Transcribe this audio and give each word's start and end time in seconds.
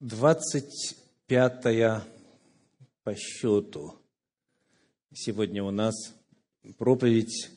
двадцать 0.00 0.96
пятая 1.26 2.04
по 3.02 3.14
счету. 3.14 3.94
Сегодня 5.14 5.64
у 5.64 5.70
нас 5.70 5.94
проповедь 6.76 7.50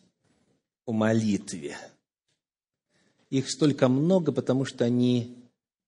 о 0.85 0.93
молитве. 0.93 1.77
Их 3.29 3.49
столько 3.49 3.89
много, 3.89 4.31
потому 4.31 4.63
что 4.63 4.85
они 4.85 5.37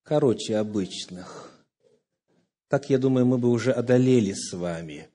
короче 0.04 0.58
обычных. 0.58 1.50
Так, 2.68 2.90
я 2.90 2.98
думаю, 2.98 3.26
мы 3.26 3.38
бы 3.38 3.50
уже 3.50 3.72
одолели 3.72 4.34
с 4.34 4.52
вами 4.54 5.10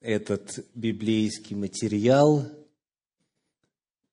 этот 0.00 0.66
библейский 0.74 1.54
материал, 1.54 2.44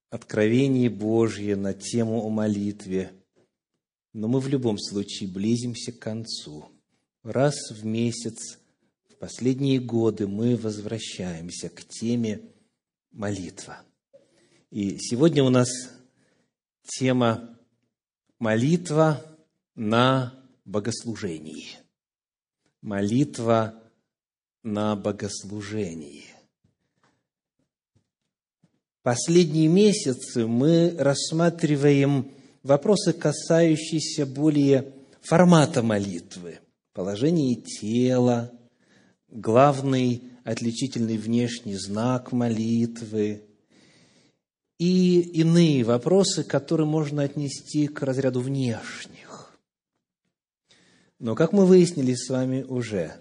откровение 0.10 0.90
Божье 0.90 1.56
на 1.56 1.74
тему 1.74 2.24
о 2.24 2.30
молитве. 2.30 3.12
Но 4.14 4.27
мы 4.27 4.39
в 4.39 4.48
любом 4.48 4.77
случае 4.77 5.30
близимся 5.30 5.91
к 5.91 6.00
концу. 6.00 6.70
Раз 7.23 7.55
в 7.71 7.84
месяц, 7.84 8.59
в 9.09 9.16
последние 9.16 9.80
годы 9.80 10.27
мы 10.27 10.55
возвращаемся 10.55 11.70
к 11.70 11.84
теме 11.84 12.41
молитва. 13.12 13.81
И 14.70 14.98
сегодня 14.99 15.44
у 15.44 15.49
нас 15.49 15.70
тема 16.84 17.57
молитва 18.38 19.26
на 19.76 20.34
богослужении. 20.66 21.68
Молитва 22.82 23.82
на 24.62 24.95
богослужении. 24.95 26.26
Последние 29.02 29.68
месяцы 29.68 30.45
мы 30.45 30.95
рассматриваем 30.98 32.32
вопросы, 32.63 33.13
касающиеся 33.13 34.26
более 34.26 34.94
формата 35.21 35.84
молитвы, 35.84 36.59
положения 36.94 37.55
тела, 37.55 38.52
главный 39.30 40.24
отличительный 40.43 41.18
внешний 41.18 41.76
знак 41.76 42.32
молитвы 42.32 43.43
и 44.79 45.20
иные 45.20 45.84
вопросы, 45.84 46.43
которые 46.43 46.88
можно 46.88 47.23
отнести 47.23 47.88
к 47.88 48.01
разряду 48.01 48.41
внешних. 48.41 49.57
Но, 51.20 51.35
как 51.35 51.54
мы 51.54 51.66
выяснили 51.66 52.13
с 52.13 52.29
вами 52.29 52.63
уже, 52.63 53.13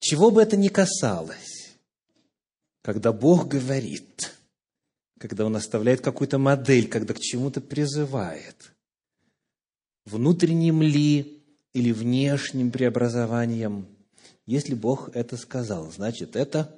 чего 0.00 0.30
бы 0.30 0.42
это 0.42 0.56
ни 0.56 0.68
касалось, 0.68 1.76
когда 2.82 3.12
Бог 3.12 3.46
говорит, 3.46 4.33
когда 5.24 5.46
Он 5.46 5.56
оставляет 5.56 6.02
какую-то 6.02 6.36
модель, 6.36 6.86
когда 6.86 7.14
к 7.14 7.18
чему-то 7.18 7.62
призывает, 7.62 8.74
внутренним 10.04 10.82
ли 10.82 11.42
или 11.72 11.92
внешним 11.92 12.70
преобразованием, 12.70 13.86
если 14.44 14.74
Бог 14.74 15.08
это 15.14 15.38
сказал, 15.38 15.90
значит, 15.90 16.36
это 16.36 16.76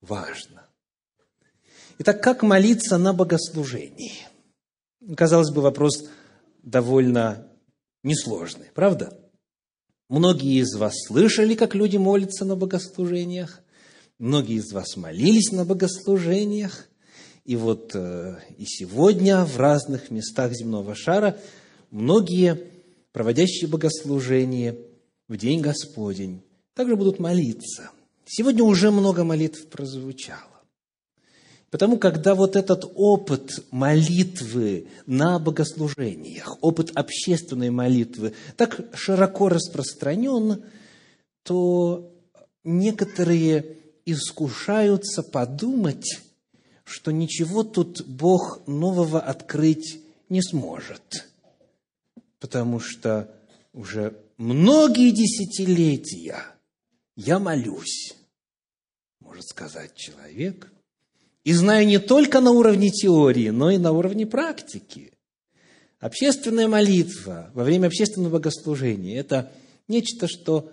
важно. 0.00 0.66
Итак, 1.98 2.22
как 2.22 2.42
молиться 2.42 2.96
на 2.96 3.12
богослужении? 3.12 4.26
Казалось 5.14 5.50
бы, 5.50 5.60
вопрос 5.60 6.08
довольно 6.62 7.46
несложный, 8.02 8.70
правда? 8.72 9.20
Многие 10.08 10.62
из 10.62 10.74
вас 10.76 10.94
слышали, 11.08 11.54
как 11.54 11.74
люди 11.74 11.98
молятся 11.98 12.46
на 12.46 12.56
богослужениях. 12.56 13.60
Многие 14.18 14.56
из 14.56 14.72
вас 14.72 14.96
молились 14.96 15.52
на 15.52 15.66
богослужениях. 15.66 16.88
И 17.44 17.56
вот 17.56 17.92
э, 17.94 18.36
и 18.56 18.64
сегодня 18.64 19.44
в 19.44 19.58
разных 19.58 20.10
местах 20.10 20.52
земного 20.52 20.94
шара 20.94 21.38
многие, 21.90 22.58
проводящие 23.12 23.68
богослужение 23.68 24.78
в 25.28 25.36
День 25.36 25.60
Господень, 25.60 26.42
также 26.74 26.96
будут 26.96 27.18
молиться. 27.18 27.90
Сегодня 28.26 28.64
уже 28.64 28.90
много 28.90 29.24
молитв 29.24 29.66
прозвучало. 29.66 30.54
Потому, 31.70 31.98
когда 31.98 32.34
вот 32.34 32.56
этот 32.56 32.90
опыт 32.94 33.64
молитвы 33.70 34.86
на 35.06 35.38
богослужениях, 35.38 36.56
опыт 36.62 36.92
общественной 36.94 37.70
молитвы 37.70 38.32
так 38.56 38.80
широко 38.94 39.48
распространен, 39.48 40.62
то 41.42 42.14
некоторые 42.62 43.76
искушаются 44.06 45.22
подумать, 45.22 46.06
что 46.84 47.10
ничего 47.10 47.64
тут 47.64 48.06
Бог 48.06 48.66
нового 48.66 49.20
открыть 49.20 50.00
не 50.28 50.42
сможет. 50.42 51.28
Потому 52.38 52.80
что 52.80 53.34
уже 53.72 54.16
многие 54.36 55.10
десятилетия 55.10 56.44
я 57.16 57.38
молюсь, 57.38 58.14
может 59.20 59.46
сказать 59.48 59.94
человек– 59.94 60.70
и 61.44 61.52
знаю 61.52 61.86
не 61.86 61.98
только 61.98 62.40
на 62.40 62.50
уровне 62.50 62.90
теории, 62.90 63.50
но 63.50 63.70
и 63.70 63.76
на 63.76 63.92
уровне 63.92 64.26
практики. 64.26 65.12
Общественная 66.00 66.68
молитва 66.68 67.50
во 67.54 67.64
время 67.64 67.86
общественного 67.86 68.32
богослужения– 68.32 69.18
это 69.20 69.52
нечто, 69.86 70.26
что, 70.26 70.70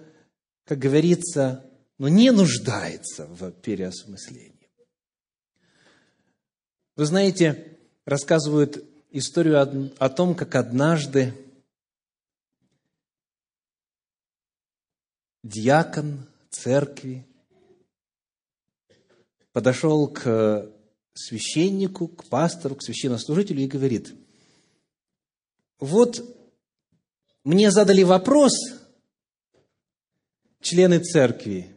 как 0.66 0.80
говорится, 0.80 1.66
ну, 1.98 2.08
не 2.08 2.32
нуждается 2.32 3.28
в 3.28 3.52
переосмыслении. 3.52 4.61
Вы 6.98 7.06
знаете, 7.06 7.78
рассказывают 8.06 8.84
историю 9.12 9.92
о 9.98 10.10
том, 10.10 10.36
как 10.36 10.56
однажды 10.56 11.34
диакон 15.44 16.28
церкви 16.50 17.26
подошел 19.54 20.08
к 20.10 20.70
священнику, 21.14 22.10
к 22.10 22.26
пастору, 22.26 22.76
к 22.76 22.84
священнослужителю 22.84 23.62
и 23.62 23.68
говорит, 23.68 24.14
вот 25.80 26.24
мне 27.44 27.72
задали 27.72 28.04
вопрос 28.04 28.52
члены 30.62 31.00
церкви, 31.00 31.74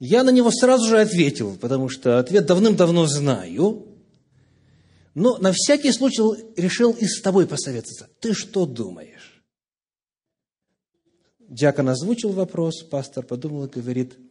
я 0.00 0.24
на 0.24 0.30
него 0.30 0.50
сразу 0.50 0.88
же 0.88 1.00
ответил, 1.00 1.56
потому 1.56 1.88
что 1.88 2.18
ответ 2.18 2.46
давным-давно 2.46 3.06
знаю, 3.06 3.93
но 5.14 5.38
на 5.38 5.52
всякий 5.52 5.92
случай 5.92 6.22
решил 6.56 6.92
и 6.92 7.06
с 7.06 7.20
тобой 7.20 7.46
посоветоваться. 7.46 8.08
Ты 8.20 8.34
что 8.34 8.66
думаешь? 8.66 9.42
Дьякон 11.38 11.88
озвучил 11.88 12.32
вопрос, 12.32 12.82
пастор 12.82 13.24
подумал 13.24 13.66
и 13.66 13.68
говорит– 13.68 14.18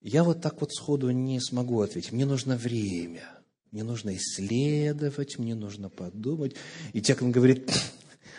я 0.00 0.24
вот 0.24 0.40
так 0.40 0.60
вот 0.60 0.72
сходу 0.72 1.10
не 1.10 1.40
смогу 1.40 1.80
ответить. 1.82 2.12
Мне 2.12 2.24
нужно 2.24 2.56
время. 2.56 3.28
Мне 3.70 3.84
нужно 3.84 4.16
исследовать, 4.16 5.38
мне 5.38 5.54
нужно 5.54 5.90
подумать. 5.90 6.54
И 6.92 7.02
Текон 7.02 7.30
говорит, 7.30 7.70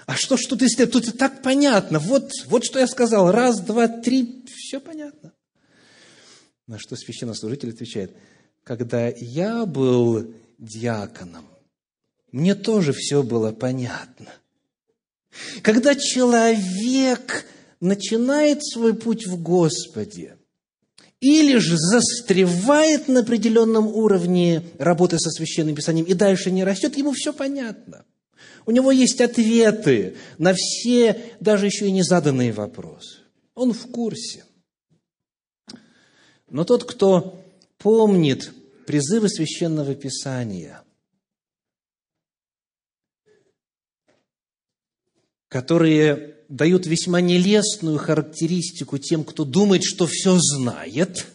а 0.07 0.15
что 0.15 0.37
ж 0.37 0.41
тут 0.49 0.63
исследовать? 0.63 1.05
Тут 1.05 1.13
и 1.13 1.17
так 1.17 1.43
понятно. 1.43 1.99
Вот, 1.99 2.31
вот 2.47 2.65
что 2.65 2.79
я 2.79 2.87
сказал. 2.87 3.31
Раз, 3.31 3.59
два, 3.59 3.87
три. 3.87 4.43
Все 4.47 4.79
понятно. 4.79 5.33
На 6.65 6.79
что 6.79 6.95
священнослужитель 6.95 7.69
отвечает, 7.69 8.15
когда 8.63 9.07
я 9.07 9.65
был 9.65 10.33
диаконом, 10.61 11.45
мне 12.31 12.55
тоже 12.55 12.93
все 12.93 13.21
было 13.21 13.51
понятно. 13.51 14.33
Когда 15.61 15.95
человек 15.95 17.45
начинает 17.81 18.63
свой 18.65 18.93
путь 18.93 19.27
в 19.27 19.41
Господе– 19.41 20.37
или 21.21 21.57
же 21.57 21.77
застревает 21.77 23.07
на 23.07 23.19
определенном 23.19 23.87
уровне 23.87 24.63
работы 24.79 25.19
со 25.19 25.29
Священным 25.29 25.75
Писанием 25.75 26.05
и 26.07 26.15
дальше 26.15 26.49
не 26.49 26.63
растет, 26.63 26.97
ему 26.97 27.13
все 27.13 27.31
понятно. 27.31 28.05
У 28.65 28.71
него 28.71 28.91
есть 28.91 29.21
ответы 29.21 30.15
на 30.39 30.53
все, 30.55 31.35
даже 31.39 31.67
еще 31.67 31.87
и 31.87 31.91
незаданные 31.91 32.51
вопросы. 32.51 33.19
Он 33.53 33.71
в 33.71 33.87
курсе. 33.91 34.45
Но 36.49 36.63
тот, 36.63 36.85
кто 36.85 37.39
помнит 37.77 38.51
призывы 38.85 39.29
Священного 39.29 39.95
Писания, 39.95 40.83
которые 45.47 46.35
дают 46.49 46.85
весьма 46.85 47.21
нелестную 47.21 47.97
характеристику 47.97 48.97
тем, 48.97 49.23
кто 49.23 49.45
думает, 49.45 49.83
что 49.83 50.05
все 50.05 50.37
знает. 50.37 51.25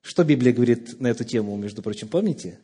Что 0.00 0.24
Библия 0.24 0.52
говорит 0.52 1.00
на 1.00 1.08
эту 1.08 1.24
тему, 1.24 1.56
между 1.56 1.82
прочим, 1.82 2.08
помните? 2.08 2.58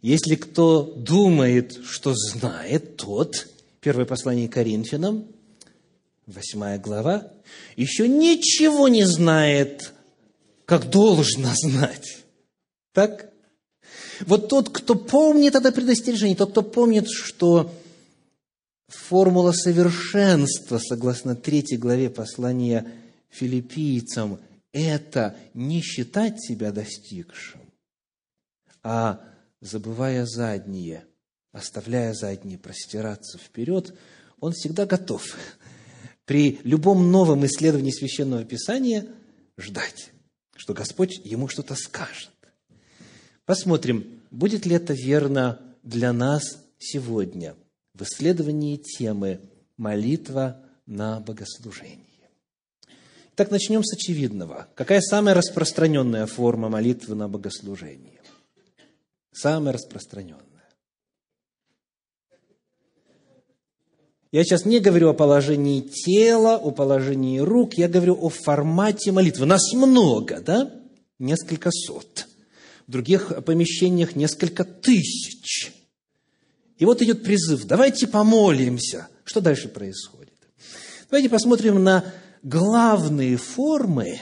Если 0.00 0.36
кто 0.36 0.82
думает, 0.82 1.80
что 1.84 2.14
знает, 2.14 2.96
тот, 2.96 3.48
первое 3.80 4.04
послание 4.04 4.48
Коринфянам, 4.48 5.26
восьмая 6.26 6.78
глава, 6.78 7.32
еще 7.76 8.06
ничего 8.06 8.88
не 8.88 9.04
знает, 9.04 9.92
как 10.66 10.90
должно 10.90 11.48
знать. 11.54 12.18
Так? 12.92 13.32
Вот 14.20 14.48
тот, 14.48 14.70
кто 14.70 14.94
помнит 14.94 15.54
это 15.54 15.72
предостережение, 15.72 16.36
тот, 16.36 16.50
кто 16.50 16.62
помнит, 16.62 17.08
что 17.08 17.72
формула 18.88 19.52
совершенства, 19.52 20.78
согласно 20.78 21.36
третьей 21.36 21.78
главе 21.78 22.10
послания 22.10 22.90
филиппийцам, 23.30 24.40
это 24.72 25.36
не 25.54 25.80
считать 25.80 26.42
себя 26.42 26.72
достигшим, 26.72 27.60
а 28.82 29.20
забывая 29.60 30.26
задние, 30.26 31.04
оставляя 31.52 32.14
задние, 32.14 32.58
простираться 32.58 33.38
вперед, 33.38 33.94
он 34.40 34.52
всегда 34.52 34.86
готов 34.86 35.24
при 36.24 36.60
любом 36.62 37.10
новом 37.10 37.44
исследовании 37.46 37.90
Священного 37.90 38.44
Писания 38.44 39.06
ждать, 39.56 40.10
что 40.56 40.74
Господь 40.74 41.20
ему 41.24 41.48
что-то 41.48 41.74
скажет. 41.74 42.30
Посмотрим, 43.48 44.20
будет 44.30 44.66
ли 44.66 44.76
это 44.76 44.92
верно 44.92 45.58
для 45.82 46.12
нас 46.12 46.58
сегодня 46.78 47.56
в 47.94 48.02
исследовании 48.02 48.76
темы 48.76 49.40
«Молитва 49.78 50.60
на 50.84 51.18
богослужении». 51.20 52.28
Так 53.36 53.50
начнем 53.50 53.82
с 53.82 53.94
очевидного. 53.94 54.68
Какая 54.74 55.00
самая 55.00 55.34
распространенная 55.34 56.26
форма 56.26 56.68
молитвы 56.68 57.14
на 57.14 57.26
богослужении? 57.26 58.20
Самая 59.32 59.72
распространенная. 59.72 60.68
Я 64.30 64.44
сейчас 64.44 64.66
не 64.66 64.78
говорю 64.78 65.08
о 65.08 65.14
положении 65.14 65.80
тела, 65.80 66.58
о 66.58 66.70
положении 66.70 67.38
рук, 67.38 67.78
я 67.78 67.88
говорю 67.88 68.14
о 68.20 68.28
формате 68.28 69.10
молитвы. 69.10 69.46
Нас 69.46 69.72
много, 69.72 70.42
да? 70.42 70.70
Несколько 71.18 71.70
сот. 71.70 72.27
Других 72.88 73.44
помещениях 73.44 74.16
несколько 74.16 74.64
тысяч. 74.64 75.72
И 76.78 76.84
вот 76.84 77.02
идет 77.02 77.22
призыв, 77.22 77.64
давайте 77.66 78.06
помолимся. 78.06 79.08
Что 79.24 79.40
дальше 79.40 79.68
происходит? 79.68 80.32
Давайте 81.10 81.28
посмотрим 81.28 81.84
на 81.84 82.04
главные 82.42 83.36
формы, 83.36 84.18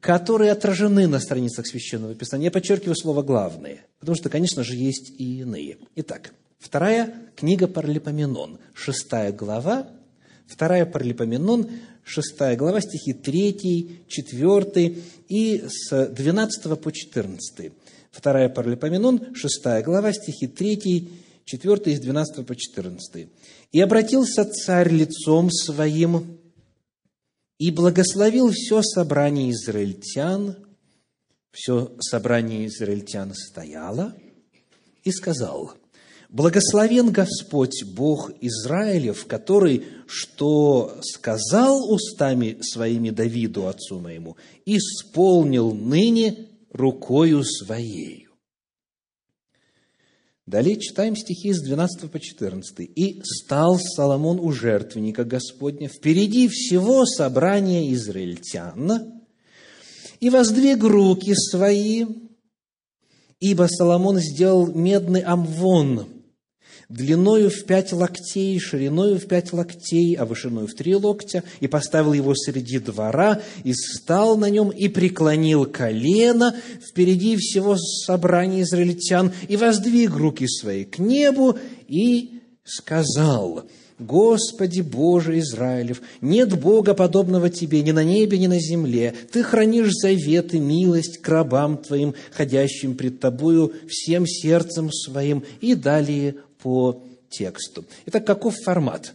которые 0.00 0.52
отражены 0.52 1.06
на 1.06 1.18
страницах 1.18 1.66
Священного 1.66 2.14
Писания. 2.14 2.46
Я 2.46 2.50
подчеркиваю 2.50 2.94
слово 2.94 3.22
«главные», 3.22 3.86
потому 4.00 4.16
что, 4.16 4.28
конечно 4.28 4.62
же, 4.62 4.74
есть 4.76 5.10
и 5.18 5.40
иные. 5.40 5.78
Итак, 5.96 6.34
вторая 6.58 7.14
книга 7.36 7.66
Паралипоменон, 7.66 8.58
шестая 8.74 9.32
глава, 9.32 9.88
вторая 10.48 10.86
Паралипоменон, 10.86 11.70
шестая 12.04 12.56
глава, 12.56 12.80
стихи 12.80 13.12
3, 13.12 14.06
4 14.08 14.96
и 15.28 15.64
с 15.68 16.06
12 16.08 16.80
по 16.80 16.90
14. 16.90 17.72
Вторая 18.10 18.48
Паралипоменон, 18.48 19.34
шестая 19.34 19.82
глава, 19.82 20.12
стихи 20.12 20.46
3, 20.46 21.08
4 21.44 21.92
из 21.92 22.00
12 22.00 22.46
по 22.46 22.56
14. 22.56 23.28
«И 23.72 23.80
обратился 23.80 24.44
царь 24.44 24.90
лицом 24.90 25.50
своим 25.50 26.38
и 27.58 27.70
благословил 27.70 28.50
все 28.52 28.82
собрание 28.82 29.50
израильтян, 29.50 30.56
все 31.52 31.92
собрание 32.00 32.66
израильтян 32.66 33.34
стояло, 33.34 34.14
и 35.02 35.10
сказал, 35.10 35.74
«Благословен 36.28 37.10
Господь 37.10 37.84
Бог 37.84 38.30
Израилев, 38.42 39.26
который, 39.26 39.86
что 40.06 40.98
сказал 41.02 41.90
устами 41.90 42.58
своими 42.60 43.08
Давиду, 43.08 43.66
отцу 43.66 43.98
моему, 43.98 44.36
исполнил 44.66 45.72
ныне 45.72 46.48
рукою 46.70 47.44
своей». 47.44 48.28
Далее 50.44 50.78
читаем 50.80 51.16
стихи 51.16 51.52
с 51.52 51.62
12 51.62 52.10
по 52.10 52.20
14. 52.20 52.80
«И 52.94 53.22
стал 53.22 53.78
Соломон 53.78 54.38
у 54.38 54.52
жертвенника 54.52 55.24
Господня 55.24 55.88
впереди 55.88 56.48
всего 56.48 57.04
собрания 57.06 57.92
израильтян, 57.94 59.22
и 60.20 60.30
воздвиг 60.30 60.82
руки 60.82 61.34
свои, 61.34 62.06
ибо 63.40 63.66
Соломон 63.68 64.18
сделал 64.18 64.66
медный 64.66 65.20
амвон, 65.20 66.17
длиною 66.88 67.50
в 67.50 67.64
пять 67.64 67.92
локтей, 67.92 68.58
шириною 68.58 69.18
в 69.18 69.26
пять 69.26 69.52
локтей, 69.52 70.14
а 70.14 70.24
вышиною 70.24 70.66
в 70.66 70.74
три 70.74 70.94
локтя, 70.94 71.44
и 71.60 71.68
поставил 71.68 72.14
его 72.14 72.34
среди 72.34 72.78
двора, 72.78 73.42
и 73.62 73.74
стал 73.74 74.38
на 74.38 74.48
нем, 74.48 74.70
и 74.70 74.88
преклонил 74.88 75.66
колено 75.66 76.56
впереди 76.80 77.36
всего 77.36 77.76
собрания 77.76 78.62
израильтян, 78.62 79.32
и 79.48 79.56
воздвиг 79.56 80.16
руки 80.16 80.46
свои 80.48 80.84
к 80.84 80.98
небу, 80.98 81.58
и 81.88 82.40
сказал, 82.64 83.64
Господи 83.98 84.80
Боже 84.80 85.40
Израилев, 85.40 86.00
нет 86.20 86.58
Бога, 86.58 86.94
подобного 86.94 87.50
Тебе 87.50 87.82
ни 87.82 87.90
на 87.90 88.04
небе, 88.04 88.38
ни 88.38 88.46
на 88.46 88.60
земле. 88.60 89.12
Ты 89.32 89.42
хранишь 89.42 89.92
завет 89.92 90.54
и 90.54 90.60
милость 90.60 91.18
к 91.18 91.28
рабам 91.28 91.76
Твоим, 91.78 92.14
ходящим 92.30 92.94
пред 92.94 93.18
Тобою 93.18 93.72
всем 93.88 94.24
сердцем 94.24 94.92
своим. 94.92 95.42
И 95.60 95.74
далее 95.74 96.36
по 96.62 97.02
тексту. 97.30 97.84
Итак, 98.06 98.26
каков 98.26 98.56
формат? 98.64 99.14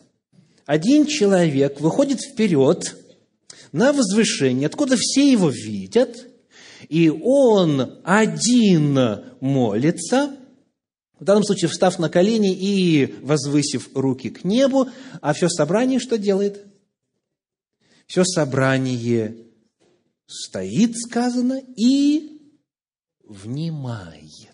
Один 0.66 1.06
человек 1.06 1.82
выходит 1.82 2.22
вперед 2.22 2.96
на 3.72 3.92
возвышение, 3.92 4.68
откуда 4.68 4.96
все 4.98 5.32
его 5.32 5.50
видят, 5.50 6.28
и 6.90 7.10
он 7.10 8.00
один 8.04 9.00
молится, 9.40 10.38
в 11.20 11.24
данном 11.24 11.44
случае 11.44 11.70
встав 11.70 12.00
на 12.00 12.10
колени 12.10 12.54
и 12.54 13.16
возвысив 13.22 13.90
руки 13.96 14.30
к 14.30 14.44
небу, 14.44 14.90
а 15.22 15.34
все 15.34 15.50
собрание 15.50 16.00
что 16.00 16.18
делает? 16.18 16.66
Все 18.08 18.24
собрание 18.26 19.38
стоит, 20.28 20.98
сказано, 20.98 21.62
и 21.76 22.42
внимает. 23.24 24.54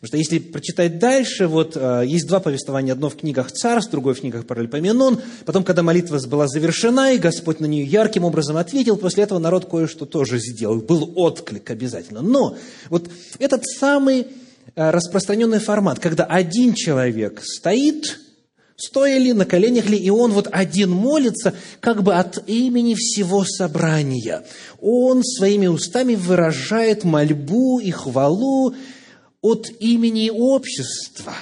Потому 0.00 0.08
что 0.08 0.16
если 0.16 0.38
прочитать 0.38 0.98
дальше, 0.98 1.46
вот 1.46 1.76
э, 1.76 2.02
есть 2.06 2.26
два 2.26 2.40
повествования, 2.40 2.92
одно 2.92 3.08
в 3.08 3.16
книгах 3.16 3.52
Царств, 3.52 3.90
другое 3.90 4.14
в 4.14 4.20
книгах 4.20 4.46
Паралипоменон. 4.46 5.20
Потом, 5.44 5.64
когда 5.64 5.82
молитва 5.82 6.18
была 6.26 6.48
завершена, 6.48 7.12
и 7.12 7.18
Господь 7.18 7.60
на 7.60 7.66
нее 7.66 7.84
ярким 7.84 8.24
образом 8.24 8.56
ответил, 8.56 8.96
после 8.96 9.24
этого 9.24 9.38
народ 9.38 9.66
кое-что 9.70 10.06
тоже 10.06 10.38
сделал. 10.38 10.80
Был 10.80 11.12
отклик 11.16 11.70
обязательно. 11.70 12.22
Но 12.22 12.56
вот 12.90 13.08
этот 13.38 13.64
самый 13.64 14.26
э, 14.74 14.90
распространенный 14.90 15.60
формат, 15.60 15.98
когда 16.00 16.24
один 16.24 16.74
человек 16.74 17.40
стоит, 17.42 18.18
стоя 18.76 19.18
ли, 19.18 19.32
на 19.32 19.44
коленях 19.44 19.88
ли, 19.88 19.96
и 19.96 20.10
он 20.10 20.32
вот 20.32 20.48
один 20.50 20.90
молится, 20.90 21.54
как 21.80 22.02
бы 22.02 22.14
от 22.14 22.48
имени 22.48 22.94
всего 22.94 23.44
собрания. 23.44 24.44
Он 24.80 25.22
своими 25.22 25.66
устами 25.66 26.14
выражает 26.14 27.04
мольбу 27.04 27.78
и 27.78 27.90
хвалу 27.90 28.74
от 29.44 29.68
имени 29.78 30.30
общества, 30.30 31.34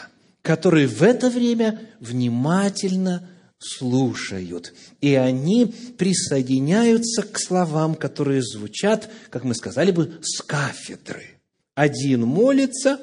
которые 0.42 0.88
в 0.88 1.04
это 1.04 1.30
время 1.30 1.88
внимательно 2.00 3.30
слушают. 3.60 4.74
И 5.00 5.14
они 5.14 5.66
присоединяются 5.66 7.22
к 7.22 7.38
словам, 7.38 7.94
которые 7.94 8.42
звучат, 8.42 9.08
как 9.30 9.44
мы 9.44 9.54
сказали 9.54 9.92
бы, 9.92 10.18
с 10.20 10.42
кафедры. 10.42 11.40
Один 11.76 12.22
молится, 12.22 13.00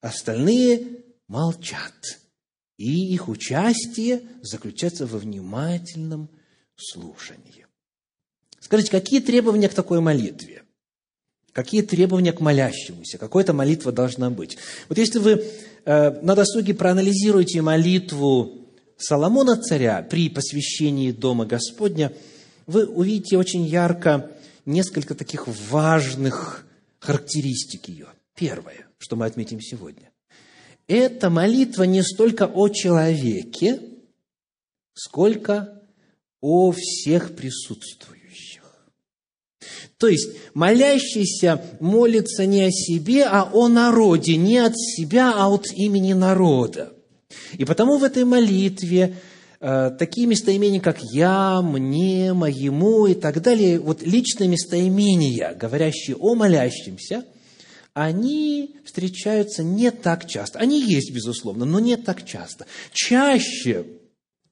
остальные 0.00 1.04
молчат. 1.28 2.18
И 2.76 3.14
их 3.14 3.28
участие 3.28 4.22
заключается 4.42 5.06
во 5.06 5.18
внимательном 5.18 6.28
слушании. 6.74 7.66
Скажите, 8.58 8.90
какие 8.90 9.20
требования 9.20 9.68
к 9.68 9.74
такой 9.74 10.00
молитве? 10.00 10.57
Какие 11.52 11.82
требования 11.82 12.32
к 12.32 12.40
молящемуся? 12.40 13.18
Какая-то 13.18 13.52
молитва 13.52 13.92
должна 13.92 14.30
быть. 14.30 14.58
Вот 14.88 14.98
если 14.98 15.18
вы 15.18 15.44
э, 15.84 16.10
на 16.22 16.34
досуге 16.34 16.74
проанализируете 16.74 17.62
молитву 17.62 18.66
Соломона 18.96 19.56
царя 19.56 20.02
при 20.02 20.28
посвящении 20.28 21.12
Дома 21.12 21.46
Господня, 21.46 22.12
вы 22.66 22.86
увидите 22.86 23.38
очень 23.38 23.64
ярко 23.64 24.30
несколько 24.66 25.14
таких 25.14 25.48
важных 25.48 26.66
характеристик 26.98 27.88
ее. 27.88 28.06
Первое, 28.34 28.86
что 28.98 29.16
мы 29.16 29.26
отметим 29.26 29.60
сегодня. 29.60 30.10
Это 30.86 31.30
молитва 31.30 31.84
не 31.84 32.02
столько 32.02 32.46
о 32.46 32.68
человеке, 32.68 33.80
сколько 34.94 35.82
о 36.40 36.72
всех 36.72 37.34
присутствующих. 37.36 38.17
То 39.98 40.06
есть 40.06 40.30
молящийся 40.54 41.60
молится 41.80 42.46
не 42.46 42.62
о 42.62 42.70
себе, 42.70 43.24
а 43.24 43.50
о 43.52 43.68
народе, 43.68 44.36
не 44.36 44.58
от 44.58 44.76
себя, 44.76 45.32
а 45.34 45.48
от 45.48 45.66
имени 45.72 46.12
народа. 46.12 46.92
И 47.54 47.64
потому 47.64 47.98
в 47.98 48.04
этой 48.04 48.24
молитве 48.24 49.16
э, 49.60 49.90
такие 49.98 50.26
местоимения, 50.26 50.80
как 50.80 50.98
«я», 51.12 51.60
«мне», 51.62 52.32
«моему» 52.32 53.06
и 53.06 53.14
так 53.14 53.42
далее, 53.42 53.80
вот 53.80 54.02
личные 54.02 54.48
местоимения, 54.48 55.54
говорящие 55.54 56.16
о 56.16 56.34
молящемся, 56.34 57.24
они 57.94 58.76
встречаются 58.84 59.64
не 59.64 59.90
так 59.90 60.28
часто. 60.28 60.60
Они 60.60 60.80
есть, 60.80 61.12
безусловно, 61.12 61.64
но 61.64 61.80
не 61.80 61.96
так 61.96 62.24
часто. 62.24 62.66
Чаще 62.92 63.86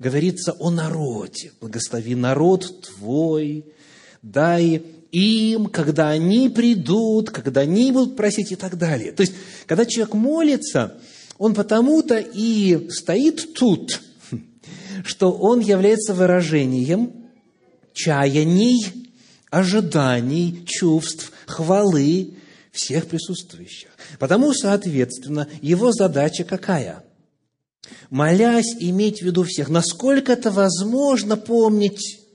говорится 0.01 0.53
о 0.59 0.71
народе. 0.71 1.53
Благослови 1.61 2.17
народ 2.17 2.67
твой, 2.85 3.67
дай 4.23 4.83
им, 5.17 5.67
когда 5.67 6.11
они 6.11 6.51
придут, 6.51 7.31
когда 7.31 7.63
они 7.63 7.91
будут 7.91 8.17
просить 8.17 8.53
и 8.53 8.57
так 8.57 8.77
далее. 8.77 9.13
То 9.13 9.23
есть, 9.23 9.33
когда 9.67 9.87
человек 9.87 10.15
молится, 10.15 10.99
он 11.39 11.55
потому-то 11.55 12.19
и 12.19 12.91
стоит 12.91 13.55
тут, 13.55 14.03
что 15.05 15.33
он 15.33 15.61
является 15.61 16.13
выражением 16.13 17.31
чаяний, 17.95 19.09
ожиданий, 19.51 20.63
чувств, 20.67 21.33
хвалы 21.47 22.35
всех 22.73 23.07
присутствующих. 23.07 23.89
Потому, 24.19 24.53
соответственно, 24.53 25.49
его 25.63 25.93
задача 25.93 26.45
какая? 26.45 27.03
Молясь, 28.11 28.77
иметь 28.81 29.21
в 29.21 29.23
виду 29.23 29.45
всех. 29.45 29.71
Насколько 29.71 30.33
это 30.33 30.51
возможно 30.51 31.39
помнить, 31.39 32.26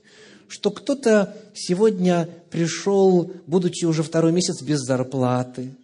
что 0.52 0.70
кто-то 0.70 1.34
сегодня 1.54 2.28
пришел, 2.50 3.32
будучи 3.46 3.86
уже 3.86 4.02
второй 4.02 4.32
месяц 4.32 4.60
без 4.60 4.80
зарплаты, 4.80 5.74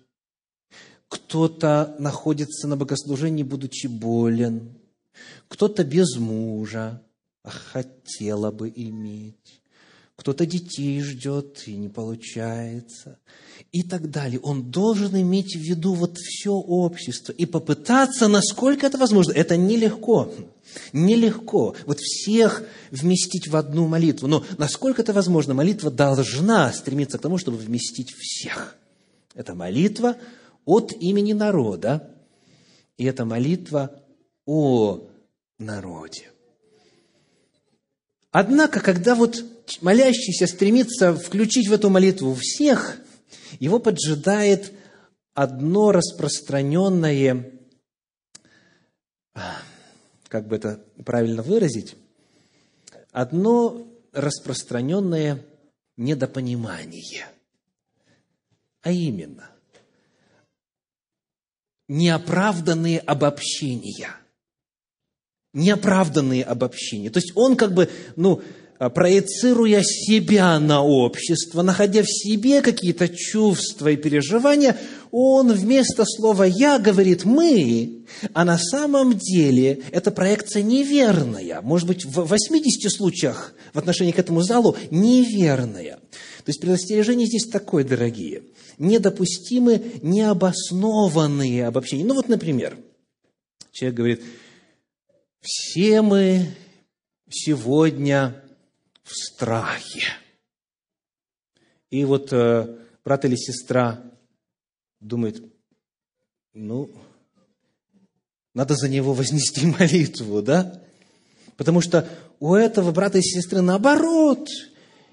кто-то 1.08 1.96
находится 1.98 2.68
на 2.68 2.76
богослужении, 2.76 3.42
будучи 3.42 3.86
болен, 3.86 4.74
кто-то 5.48 5.84
без 5.84 6.16
мужа, 6.16 7.02
а 7.42 7.48
хотела 7.48 8.50
бы 8.50 8.68
иметь, 8.68 9.57
кто-то 10.18 10.46
детей 10.46 11.00
ждет 11.00 11.62
и 11.66 11.76
не 11.76 11.88
получается, 11.88 13.20
и 13.70 13.84
так 13.84 14.10
далее. 14.10 14.40
Он 14.40 14.68
должен 14.68 15.16
иметь 15.16 15.54
в 15.54 15.60
виду 15.60 15.94
вот 15.94 16.18
все 16.18 16.50
общество 16.50 17.30
и 17.30 17.46
попытаться, 17.46 18.26
насколько 18.26 18.84
это 18.84 18.98
возможно. 18.98 19.30
Это 19.30 19.56
нелегко, 19.56 20.34
нелегко. 20.92 21.76
Вот 21.86 22.00
всех 22.00 22.64
вместить 22.90 23.46
в 23.46 23.54
одну 23.54 23.86
молитву. 23.86 24.26
Но 24.26 24.44
насколько 24.58 25.02
это 25.02 25.12
возможно, 25.12 25.54
молитва 25.54 25.88
должна 25.88 26.72
стремиться 26.72 27.18
к 27.18 27.22
тому, 27.22 27.38
чтобы 27.38 27.56
вместить 27.56 28.10
всех. 28.10 28.76
Это 29.36 29.54
молитва 29.54 30.16
от 30.64 30.92
имени 31.00 31.32
народа, 31.32 32.10
и 32.96 33.04
это 33.04 33.24
молитва 33.24 34.02
о 34.46 35.06
народе. 35.60 36.32
Однако, 38.40 38.78
когда 38.78 39.16
вот 39.16 39.44
молящийся 39.80 40.46
стремится 40.46 41.12
включить 41.12 41.66
в 41.66 41.72
эту 41.72 41.90
молитву 41.90 42.36
всех, 42.40 43.00
его 43.58 43.80
поджидает 43.80 44.72
одно 45.34 45.90
распространенное, 45.90 47.50
как 50.28 50.46
бы 50.46 50.54
это 50.54 50.84
правильно 51.04 51.42
выразить, 51.42 51.96
одно 53.10 53.88
распространенное 54.12 55.44
недопонимание. 55.96 57.26
А 58.82 58.92
именно, 58.92 59.50
неоправданные 61.88 63.00
обобщения. 63.00 64.14
Неоправданные 65.58 66.44
обобщения. 66.44 67.10
То 67.10 67.18
есть 67.18 67.32
он 67.34 67.56
как 67.56 67.74
бы, 67.74 67.88
ну, 68.16 68.40
проецируя 68.78 69.82
себя 69.82 70.58
на 70.60 70.84
общество, 70.84 71.62
находя 71.62 72.02
в 72.02 72.08
себе 72.08 72.62
какие-то 72.62 73.08
чувства 73.08 73.88
и 73.88 73.96
переживания, 73.96 74.76
он 75.10 75.52
вместо 75.52 76.04
слова 76.04 76.44
«я» 76.44 76.78
говорит 76.78 77.24
«мы», 77.24 78.04
а 78.34 78.44
на 78.44 78.56
самом 78.56 79.18
деле 79.18 79.82
эта 79.90 80.10
проекция 80.12 80.62
неверная. 80.62 81.60
Может 81.60 81.88
быть, 81.88 82.04
в 82.04 82.24
80 82.24 82.92
случаях 82.92 83.52
в 83.74 83.78
отношении 83.78 84.12
к 84.12 84.18
этому 84.18 84.42
залу 84.42 84.76
неверная. 84.90 85.98
То 86.44 86.50
есть 86.50 86.60
предостережение 86.60 87.26
здесь 87.26 87.48
такое, 87.48 87.84
дорогие– 87.84 88.42
недопустимы 88.78 89.82
необоснованные 90.02 91.66
обобщения. 91.66 92.04
Ну 92.04 92.14
вот, 92.14 92.28
например, 92.28 92.78
человек 93.72 93.96
говорит, 93.96 94.22
все 95.40 96.02
мы 96.02 96.54
сегодня 97.30 98.42
в 99.02 99.12
страхе. 99.12 100.04
И 101.90 102.04
вот 102.04 102.32
э, 102.32 102.78
брат 103.04 103.24
или 103.24 103.36
сестра 103.36 104.02
думает, 105.00 105.42
ну, 106.52 106.90
надо 108.54 108.74
за 108.74 108.88
него 108.88 109.14
вознести 109.14 109.66
молитву, 109.78 110.42
да? 110.42 110.82
Потому 111.56 111.80
что 111.80 112.08
у 112.40 112.54
этого 112.54 112.92
брата 112.92 113.18
и 113.18 113.22
сестры 113.22 113.62
наоборот– 113.62 114.48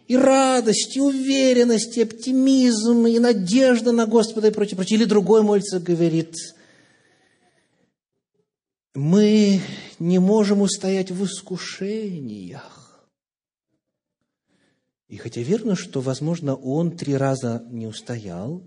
и 0.08 0.15
радость, 0.15 0.96
и 0.96 1.01
уверенность, 1.01 1.98
и 1.98 2.03
оптимизм, 2.03 3.08
и 3.08 3.17
надежда 3.20 3.91
на 3.91 4.05
Господа 4.05 4.48
и 4.48 4.51
прочее, 4.51 4.75
прочее. 4.75 5.00
Или 5.00 5.05
другой 5.05 5.41
молится, 5.41 5.79
говорит, 5.79 6.36
мы 8.94 9.62
не 9.99 10.19
можем 10.19 10.61
устоять 10.61 11.11
в 11.11 11.23
искушениях. 11.25 13.07
И 15.07 15.17
хотя 15.17 15.41
верно, 15.41 15.75
что, 15.75 16.01
возможно, 16.01 16.55
он 16.55 16.97
три 16.97 17.15
раза 17.15 17.63
не 17.69 17.87
устоял, 17.87 18.63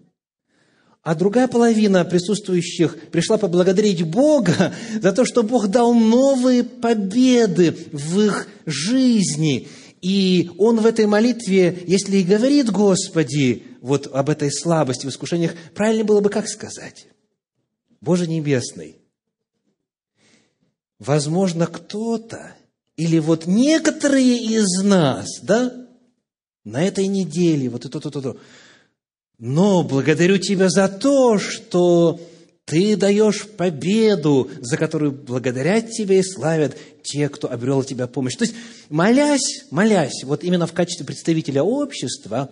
а 1.02 1.14
другая 1.14 1.48
половина 1.48 2.04
присутствующих 2.04 3.10
пришла 3.10 3.38
поблагодарить 3.38 4.02
Бога 4.02 4.74
за 5.00 5.12
то, 5.12 5.24
что 5.24 5.42
Бог 5.42 5.68
дал 5.68 5.94
новые 5.94 6.64
победы 6.64 7.76
в 7.92 8.20
их 8.20 8.48
жизни. 8.66 9.68
И 10.00 10.50
он 10.58 10.80
в 10.80 10.86
этой 10.86 11.06
молитве, 11.06 11.82
если 11.86 12.18
и 12.18 12.24
говорит 12.24 12.70
Господи 12.70 13.64
вот 13.80 14.06
об 14.06 14.28
этой 14.30 14.52
слабости 14.52 15.06
в 15.06 15.08
искушениях, 15.08 15.54
правильно 15.74 16.04
было 16.04 16.20
бы 16.20 16.30
как 16.30 16.46
сказать? 16.46 17.06
Боже 18.00 18.28
Небесный, 18.28 18.97
возможно, 20.98 21.66
кто-то 21.66 22.54
или 22.96 23.18
вот 23.18 23.46
некоторые 23.46 24.38
из 24.38 24.82
нас, 24.82 25.40
да, 25.42 25.72
на 26.64 26.82
этой 26.82 27.06
неделе, 27.06 27.68
вот 27.68 27.84
это, 27.86 28.00
то, 28.00 28.36
но 29.38 29.82
благодарю 29.84 30.38
Тебя 30.38 30.68
за 30.68 30.88
то, 30.88 31.38
что 31.38 32.20
ты 32.68 32.96
даешь 32.96 33.46
победу, 33.48 34.50
за 34.60 34.76
которую 34.76 35.12
благодарят 35.12 35.90
тебя 35.90 36.18
и 36.18 36.22
славят 36.22 36.76
те, 37.02 37.30
кто 37.30 37.50
обрел 37.50 37.82
тебя 37.82 38.06
помощь. 38.06 38.36
То 38.36 38.44
есть, 38.44 38.54
молясь, 38.90 39.64
молясь, 39.70 40.22
вот 40.24 40.44
именно 40.44 40.66
в 40.66 40.74
качестве 40.74 41.06
представителя 41.06 41.62
общества, 41.62 42.50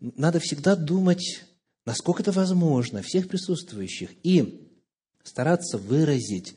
надо 0.00 0.40
всегда 0.40 0.74
думать, 0.74 1.44
насколько 1.86 2.22
это 2.22 2.32
возможно, 2.32 3.00
всех 3.02 3.28
присутствующих, 3.28 4.10
и 4.24 4.68
стараться 5.22 5.78
выразить 5.78 6.54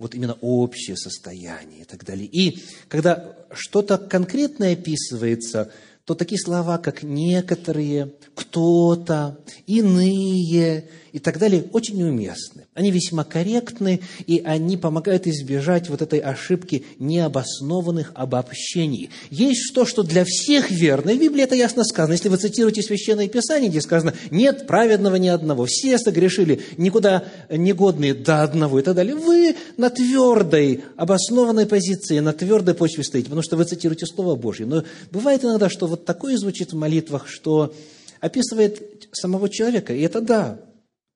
вот 0.00 0.14
именно 0.14 0.36
общее 0.40 0.96
состояние 0.96 1.82
и 1.82 1.84
так 1.84 2.04
далее. 2.04 2.26
И 2.26 2.60
когда 2.88 3.36
что-то 3.52 3.98
конкретное 3.98 4.72
описывается– 4.72 5.70
то 6.10 6.16
такие 6.16 6.40
слова, 6.40 6.78
как 6.78 7.04
некоторые, 7.04 8.14
кто-то, 8.34 9.38
иные 9.68 10.88
и 11.12 11.18
так 11.18 11.38
далее, 11.38 11.64
очень 11.72 11.98
неуместны. 11.98 12.66
Они 12.74 12.90
весьма 12.90 13.24
корректны, 13.24 14.00
и 14.26 14.42
они 14.44 14.76
помогают 14.76 15.26
избежать 15.26 15.88
вот 15.88 16.02
этой 16.02 16.18
ошибки 16.18 16.84
необоснованных 16.98 18.12
обобщений. 18.14 19.10
Есть 19.30 19.72
то, 19.74 19.84
что 19.84 20.02
для 20.02 20.24
всех 20.24 20.70
верно, 20.70 21.10
и 21.10 21.16
в 21.16 21.20
Библии 21.20 21.44
это 21.44 21.54
ясно 21.54 21.84
сказано. 21.84 22.14
Если 22.14 22.28
вы 22.28 22.36
цитируете 22.36 22.82
Священное 22.82 23.28
Писание, 23.28 23.70
где 23.70 23.80
сказано, 23.80 24.14
нет 24.30 24.66
праведного 24.66 25.16
ни 25.16 25.28
одного, 25.28 25.66
все 25.66 25.98
согрешили, 25.98 26.60
никуда 26.76 27.24
негодные 27.48 28.14
до 28.14 28.42
одного 28.42 28.78
и 28.78 28.82
так 28.82 28.94
далее, 28.94 29.14
вы 29.14 29.56
на 29.76 29.90
твердой, 29.90 30.82
обоснованной 30.96 31.66
позиции, 31.66 32.18
на 32.20 32.32
твердой 32.32 32.74
почве 32.74 33.04
стоите, 33.04 33.26
потому 33.26 33.42
что 33.42 33.56
вы 33.56 33.64
цитируете 33.64 34.06
Слово 34.06 34.36
Божье. 34.36 34.66
Но 34.66 34.84
бывает 35.10 35.44
иногда, 35.44 35.68
что 35.68 35.86
вот 35.86 35.99
такое 36.04 36.36
звучит 36.36 36.72
в 36.72 36.76
молитвах, 36.76 37.28
что 37.28 37.74
описывает 38.20 39.08
самого 39.12 39.48
человека, 39.48 39.94
и 39.94 40.02
это 40.02 40.20
да, 40.20 40.60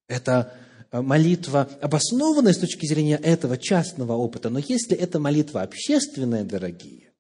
это 0.09 0.55
э, 0.91 1.01
молитва 1.01 1.69
обоснованная 1.81 2.53
с 2.53 2.59
точки 2.59 2.87
зрения 2.87 3.17
этого 3.17 3.59
частного 3.59 4.13
опыта, 4.13 4.51
но 4.51 4.59
если 4.59 4.97
это 4.97 5.19
молитва 5.19 5.63
общественная, 5.63 6.45
дорогие, 6.45 7.13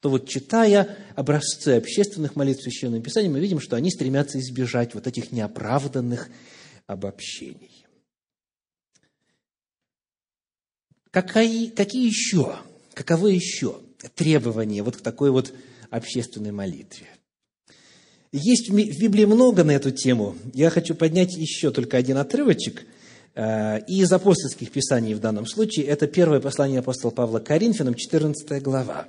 то 0.00 0.10
вот 0.10 0.28
читая 0.28 0.96
образцы 1.16 1.70
общественных 1.70 2.36
молитв 2.36 2.62
Священного 2.62 3.02
Писания, 3.02 3.30
мы 3.30 3.40
видим, 3.40 3.60
что 3.60 3.76
они 3.76 3.90
стремятся 3.90 4.38
избежать 4.38 4.94
вот 4.94 5.06
этих 5.06 5.32
неоправданных 5.32 6.28
обобщений. 6.86 7.84
Какие, 11.10 11.70
какие 11.70 12.06
еще, 12.06 12.56
каковы 12.94 13.32
еще 13.32 13.80
требования 14.14 14.82
вот 14.82 14.98
к 14.98 15.00
такой 15.00 15.30
вот 15.30 15.52
общественной 15.90 16.52
молитве? 16.52 17.06
Есть 18.32 18.68
в 18.68 18.74
Библии 18.74 19.24
много 19.24 19.64
на 19.64 19.70
эту 19.70 19.90
тему. 19.90 20.36
Я 20.52 20.68
хочу 20.68 20.94
поднять 20.94 21.34
еще 21.34 21.70
только 21.70 21.96
один 21.96 22.18
отрывочек 22.18 22.84
э, 23.34 23.80
из 23.86 24.12
апостольских 24.12 24.70
писаний 24.70 25.14
в 25.14 25.20
данном 25.20 25.46
случае. 25.46 25.86
Это 25.86 26.06
первое 26.06 26.40
послание 26.40 26.80
апостола 26.80 27.10
Павла 27.10 27.38
Коринфянам, 27.38 27.94
14 27.94 28.62
глава. 28.62 29.08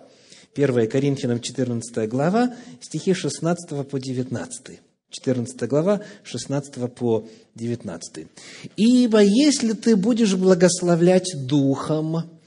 1 0.56 0.90
Коринфянам, 0.90 1.42
14 1.42 2.10
глава, 2.10 2.56
стихи 2.82 3.14
16 3.14 3.88
по 3.88 4.00
19. 4.00 4.80
14 5.10 5.68
глава, 5.68 6.02
16 6.24 6.94
по 6.94 7.28
19. 7.56 8.28
«Ибо 8.78 9.22
если 9.22 9.74
ты 9.74 9.96
будешь 9.96 10.36
благословлять 10.36 11.34
Духом, 11.46 12.39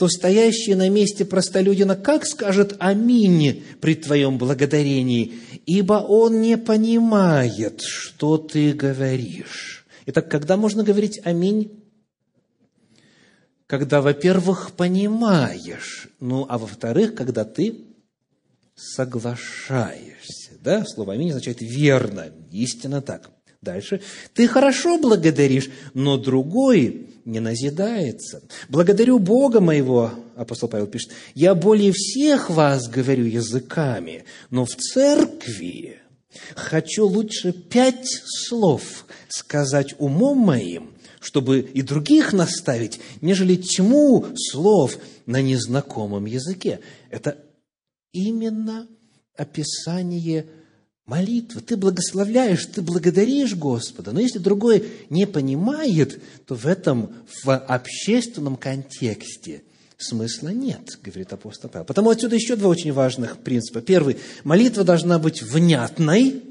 то 0.00 0.08
стоящий 0.08 0.74
на 0.76 0.88
месте 0.88 1.26
простолюдина 1.26 1.94
как 1.94 2.24
скажет 2.24 2.74
«Аминь» 2.78 3.62
при 3.82 3.94
твоем 3.94 4.38
благодарении, 4.38 5.34
ибо 5.66 5.92
он 5.92 6.40
не 6.40 6.56
понимает, 6.56 7.82
что 7.82 8.38
ты 8.38 8.72
говоришь». 8.72 9.84
Итак, 10.06 10.30
когда 10.30 10.56
можно 10.56 10.84
говорить 10.84 11.20
«Аминь»? 11.24 11.84
Когда, 13.66 14.00
во-первых, 14.00 14.72
понимаешь, 14.74 16.08
ну, 16.18 16.46
а 16.48 16.56
во-вторых, 16.56 17.14
когда 17.14 17.44
ты 17.44 17.84
соглашаешься. 18.74 20.52
Да? 20.62 20.86
Слово 20.86 21.12
«аминь» 21.12 21.28
означает 21.28 21.60
«верно», 21.60 22.32
истинно 22.50 23.02
так. 23.02 23.30
Дальше. 23.62 24.00
Ты 24.32 24.48
хорошо 24.48 24.98
благодаришь, 24.98 25.68
но 25.92 26.16
другой 26.16 27.08
не 27.26 27.40
назидается. 27.40 28.42
Благодарю 28.70 29.18
Бога 29.18 29.60
моего, 29.60 30.12
апостол 30.34 30.68
Павел 30.68 30.86
пишет, 30.86 31.10
я 31.34 31.54
более 31.54 31.92
всех 31.92 32.48
вас 32.48 32.88
говорю 32.88 33.26
языками, 33.26 34.24
но 34.48 34.64
в 34.64 34.74
церкви 34.76 35.98
хочу 36.54 37.06
лучше 37.06 37.52
пять 37.52 38.08
слов 38.24 39.04
сказать 39.28 39.94
умом 39.98 40.38
моим, 40.38 40.92
чтобы 41.20 41.60
и 41.60 41.82
других 41.82 42.32
наставить, 42.32 42.98
нежели 43.20 43.56
тьму 43.56 44.24
слов 44.36 44.96
на 45.26 45.42
незнакомом 45.42 46.24
языке. 46.24 46.80
Это 47.10 47.36
именно 48.12 48.88
описание 49.36 50.46
молитвы. 51.10 51.60
Ты 51.60 51.76
благословляешь, 51.76 52.64
ты 52.66 52.82
благодаришь 52.82 53.56
Господа. 53.56 54.12
Но 54.12 54.20
если 54.20 54.38
другой 54.38 54.88
не 55.10 55.26
понимает, 55.26 56.22
то 56.46 56.54
в 56.54 56.66
этом, 56.66 57.12
в 57.42 57.52
общественном 57.52 58.56
контексте 58.56 59.64
смысла 59.98 60.50
нет, 60.50 60.98
говорит 61.02 61.32
апостол 61.32 61.68
Павел. 61.68 61.84
Потому 61.84 62.10
отсюда 62.10 62.36
еще 62.36 62.54
два 62.54 62.68
очень 62.68 62.92
важных 62.92 63.38
принципа. 63.38 63.80
Первый. 63.80 64.18
Молитва 64.44 64.84
должна 64.84 65.18
быть 65.18 65.42
внятной. 65.42 66.44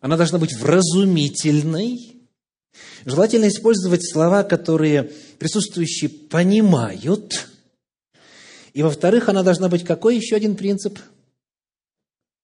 Она 0.00 0.16
должна 0.16 0.38
быть 0.38 0.54
вразумительной. 0.58 2.16
Желательно 3.04 3.48
использовать 3.48 4.02
слова, 4.04 4.42
которые 4.42 5.12
присутствующие 5.38 6.10
понимают– 6.10 7.46
и 8.72 8.82
во-вторых, 8.82 9.28
она 9.28 9.42
должна 9.42 9.68
быть 9.68 9.84
какой 9.84 10.16
еще 10.16 10.36
один 10.36 10.54
принцип? 10.54 10.98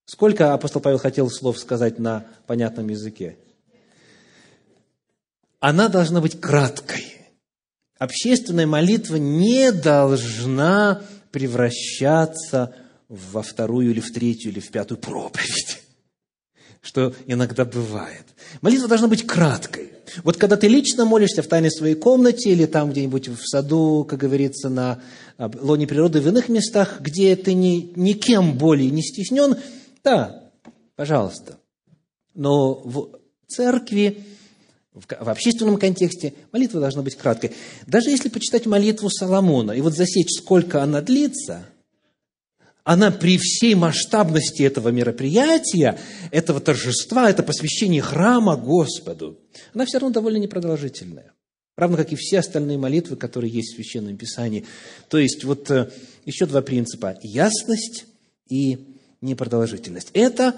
Сколько 0.07 0.55
апостол 0.55 0.81
Павел 0.81 0.99
хотел 0.99 1.29
слов 1.29 1.59
сказать 1.59 1.99
на 1.99 2.25
понятном 2.47 2.89
языке? 2.89 3.37
Она 5.59 5.89
должна 5.89 6.21
быть 6.21 6.41
краткой. 6.41 7.05
Общественная 7.99 8.69
молитва 8.69 9.17
не 9.17 9.73
должна 9.73 11.03
превращаться 11.33 12.73
во 13.09 13.43
вторую 13.43 13.91
или 13.91 14.01
в 14.01 14.13
третью 14.13 14.53
или 14.53 14.61
в 14.61 14.71
пятую 14.71 14.99
проповедь, 14.99 15.83
что 16.83 17.13
иногда 17.27 17.65
бывает. 17.65 18.27
Молитва 18.61 18.87
должна 18.87 19.09
быть 19.09 19.27
краткой. 19.27 19.91
Вот 20.23 20.37
когда 20.37 20.57
ты 20.57 20.69
лично 20.69 21.05
молишься 21.05 21.43
в 21.43 21.49
тайной 21.49 21.73
своей 21.73 21.97
комнате 21.97 22.51
или 22.51 22.67
там 22.67 22.93
где-нибудь 22.93 23.29
в 23.29 23.45
саду, 23.45 24.07
как 24.09 24.21
говорится, 24.21 24.69
на 24.69 25.01
лоне 25.37 25.89
природы, 25.89 26.21
в 26.21 26.29
иных 26.29 26.49
местах, 26.49 27.01
где 27.01 27.35
ты 27.35 27.55
ни, 27.55 27.91
никем 27.97 28.57
более 28.57 28.91
не 28.91 29.03
стеснен, 29.03 29.57
да, 30.07 30.51
пожалуйста. 30.95 31.59
Но 32.33 32.75
в 32.75 33.19
церкви, 33.49 34.25
в, 34.95 35.29
общественном 35.29 35.79
контексте 35.79 36.33
молитва 36.53 36.81
должна 36.81 37.03
быть 37.03 37.17
краткой. 37.17 37.51
Даже 37.89 38.11
если 38.11 38.29
почитать 38.29 38.67
молитву 38.67 39.11
Соломона 39.11 39.73
и 39.73 39.81
вот 39.81 39.95
засечь, 39.95 40.31
сколько 40.39 40.81
она 40.81 41.01
длится– 41.01 41.67
она 42.87 43.11
при 43.11 43.37
всей 43.37 43.75
масштабности 43.75 44.63
этого 44.63 44.91
мероприятия, 44.91 45.99
этого 46.31 46.61
торжества, 46.61 47.29
это 47.29 47.43
посвящение 47.43 48.01
храма 48.01 48.57
Господу, 48.57 49.41
она 49.75 49.87
все 49.87 49.99
равно 49.99 50.15
довольно 50.15 50.37
непродолжительная. 50.37 51.33
Равно 51.77 51.97
как 51.97 52.13
и 52.13 52.17
все 52.17 52.39
остальные 52.39 52.79
молитвы, 52.79 53.17
которые 53.17 53.53
есть 53.53 53.73
в 53.73 53.75
Священном 53.75 54.17
Писании. 54.17 54.67
То 55.09 55.19
есть, 55.19 55.43
вот 55.43 55.69
э, 55.69 55.91
еще 56.27 56.47
два 56.47 56.63
принципа– 56.63 57.19
ясность 57.23 58.05
и 58.49 58.96
непродолжительность. 59.21 60.11
Это 60.13 60.55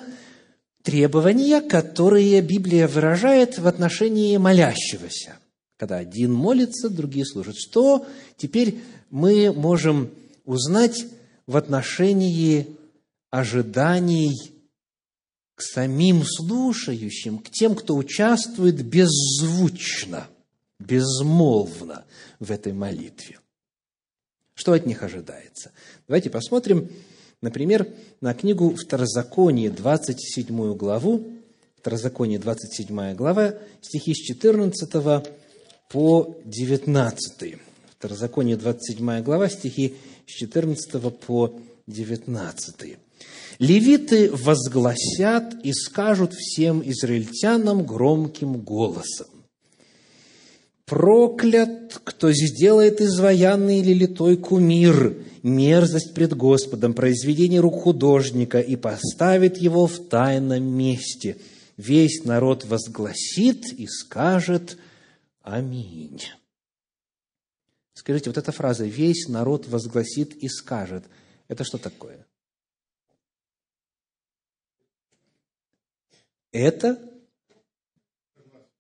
требования, 0.82 1.60
которые 1.60 2.40
Библия 2.40 2.88
выражает 2.88 3.58
в 3.58 3.66
отношении 3.66 4.36
молящегося. 4.36 5.38
Когда 5.76 5.96
один 5.96 6.32
молится, 6.32 6.88
другие 6.88 7.24
служат. 7.24 7.56
Что 7.56 8.06
теперь 8.36 8.80
мы 9.10 9.52
можем 9.52 10.10
узнать 10.44 11.06
в 11.46 11.56
отношении 11.56 12.66
ожиданий 13.30 14.52
к 15.54 15.62
самим 15.62 16.22
слушающим, 16.24 17.38
к 17.38 17.50
тем, 17.50 17.74
кто 17.74 17.96
участвует 17.96 18.84
беззвучно, 18.84 20.28
безмолвно 20.78 22.04
в 22.38 22.50
этой 22.50 22.72
молитве. 22.72 23.40
Что 24.54 24.72
от 24.72 24.86
них 24.86 25.02
ожидается? 25.02 25.72
Давайте 26.06 26.30
посмотрим, 26.30 26.88
например, 27.42 27.88
на 28.20 28.34
книгу 28.34 28.74
Второзаконие, 28.74 29.70
27 29.70 30.74
главу, 30.74 31.24
Второзаконие, 31.76 32.38
27 32.38 33.14
глава, 33.14 33.54
стихи 33.80 34.14
с 34.14 34.18
14 34.18 35.24
по 35.88 36.36
19. 36.44 37.56
Второзаконие, 37.98 38.56
27 38.56 39.22
глава, 39.22 39.48
стихи 39.48 39.94
с 40.26 40.30
14 40.32 41.18
по 41.18 41.54
19. 41.86 42.98
«Левиты 43.58 44.30
возгласят 44.30 45.54
и 45.64 45.72
скажут 45.72 46.32
всем 46.34 46.82
израильтянам 46.84 47.84
громким 47.84 48.58
голосом, 48.58 49.26
«Проклят, 50.88 52.00
кто 52.02 52.32
сделает 52.32 53.02
изваянный 53.02 53.80
или 53.80 53.92
литой 53.92 54.38
кумир, 54.38 55.22
мерзость 55.42 56.14
пред 56.14 56.34
Господом, 56.34 56.94
произведение 56.94 57.60
рук 57.60 57.82
художника, 57.82 58.60
и 58.60 58.74
поставит 58.74 59.58
его 59.58 59.86
в 59.86 60.08
тайном 60.08 60.64
месте. 60.64 61.36
Весь 61.76 62.24
народ 62.24 62.64
возгласит 62.64 63.66
и 63.72 63.86
скажет 63.86 64.78
Аминь». 65.42 66.22
Скажите, 67.92 68.30
вот 68.30 68.38
эта 68.38 68.52
фраза 68.52 68.86
«весь 68.86 69.28
народ 69.28 69.68
возгласит 69.68 70.34
и 70.36 70.48
скажет»– 70.48 71.04
это 71.48 71.64
что 71.64 71.78
такое? 71.78 72.26
Это 76.52 76.98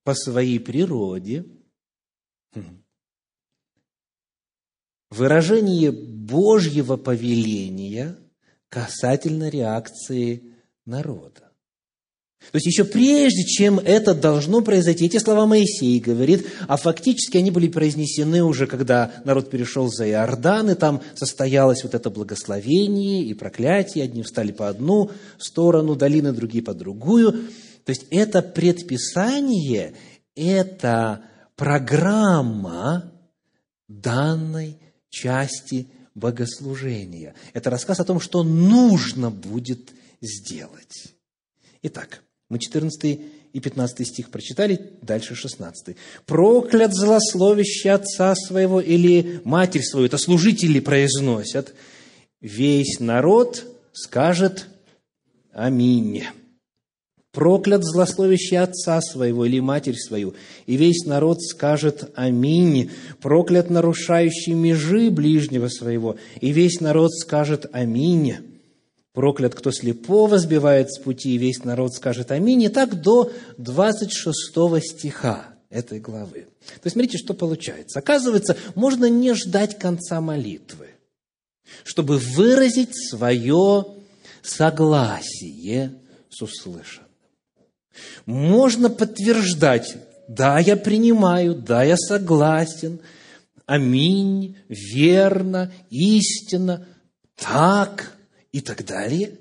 по 0.04 0.14
своей 0.14 0.58
природе 0.58 1.44
выражение 5.10 5.90
Божьего 5.90 6.96
повеления 6.96 8.16
касательно 8.68 9.48
реакции 9.48 10.42
народа. 10.84 11.48
То 12.52 12.56
есть 12.56 12.66
еще 12.66 12.84
прежде, 12.84 13.44
чем 13.44 13.78
это 13.78 14.14
должно 14.14 14.62
произойти, 14.62 15.06
эти 15.06 15.18
слова 15.18 15.44
Моисей 15.44 15.98
говорит, 16.00 16.46
а 16.66 16.76
фактически 16.76 17.36
они 17.36 17.50
были 17.50 17.68
произнесены 17.68 18.42
уже, 18.42 18.66
когда 18.66 19.12
народ 19.24 19.50
перешел 19.50 19.88
за 19.88 20.08
Иордан, 20.08 20.70
и 20.70 20.74
там 20.74 21.02
состоялось 21.14 21.82
вот 21.82 21.94
это 21.94 22.08
благословение 22.10 23.24
и 23.24 23.34
проклятие, 23.34 24.04
одни 24.04 24.22
встали 24.22 24.52
по 24.52 24.68
одну 24.68 25.10
сторону 25.36 25.94
долины, 25.94 26.32
другие 26.32 26.62
по 26.62 26.74
другую. 26.74 27.32
То 27.84 27.90
есть 27.90 28.06
это 28.10 28.40
предписание, 28.40 29.94
это 30.34 31.22
программа 31.56 33.12
данной 33.88 34.78
части 35.10 35.88
богослужения. 36.14 37.34
Это 37.52 37.70
рассказ 37.70 38.00
о 38.00 38.04
том, 38.04 38.20
что 38.20 38.42
нужно 38.42 39.30
будет 39.30 39.92
сделать. 40.20 41.14
Итак, 41.82 42.22
мы 42.48 42.58
14 42.58 43.20
и 43.52 43.60
15 43.60 44.06
стих 44.06 44.30
прочитали, 44.30 44.92
дальше 45.02 45.34
16. 45.34 45.96
«Проклят 46.26 46.94
злословящий 46.94 47.90
отца 47.90 48.34
своего 48.34 48.80
или 48.80 49.40
матерь 49.44 49.82
свою». 49.82 50.06
Это 50.06 50.18
служители 50.18 50.80
произносят. 50.80 51.74
Весь 52.40 53.00
народ 53.00 53.64
скажет 53.92 54.66
Аминь. 55.52 56.24
Проклят 57.32 57.84
злословящий 57.84 58.58
отца 58.58 59.00
своего 59.02 59.44
или 59.44 59.60
матерь 59.60 59.96
свою, 59.96 60.34
и 60.66 60.76
весь 60.76 61.04
народ 61.04 61.42
скажет 61.42 62.10
Аминь. 62.14 62.90
Проклят 63.20 63.68
нарушающий 63.68 64.54
межи 64.54 65.10
ближнего 65.10 65.68
своего, 65.68 66.16
и 66.40 66.52
весь 66.52 66.80
народ 66.80 67.12
скажет 67.12 67.66
Аминь. 67.72 68.36
Проклят, 69.12 69.54
кто 69.54 69.72
слепого 69.72 70.38
сбивает 70.38 70.90
с 70.90 70.98
пути, 70.98 71.34
и 71.34 71.38
весь 71.38 71.64
народ 71.64 71.92
скажет 71.92 72.30
Аминь. 72.30 72.62
И 72.62 72.68
так 72.68 73.00
до 73.02 73.30
26 73.58 74.32
стиха 74.80 75.48
этой 75.68 76.00
главы. 76.00 76.46
То 76.60 76.82
есть, 76.84 76.94
смотрите, 76.94 77.18
что 77.18 77.34
получается. 77.34 77.98
Оказывается, 77.98 78.56
можно 78.74 79.06
не 79.06 79.34
ждать 79.34 79.78
конца 79.78 80.20
молитвы, 80.20 80.88
чтобы 81.84 82.16
выразить 82.16 82.96
свое 83.10 83.86
согласие 84.42 85.94
с 86.30 86.40
услышанным. 86.40 87.07
Можно 88.26 88.90
подтверждать, 88.90 89.96
да, 90.28 90.58
я 90.58 90.76
принимаю, 90.76 91.54
да, 91.54 91.82
я 91.82 91.96
согласен, 91.96 93.00
аминь, 93.66 94.56
верно, 94.68 95.72
истинно, 95.90 96.86
так 97.36 98.12
и 98.52 98.60
так 98.60 98.84
далее. 98.84 99.32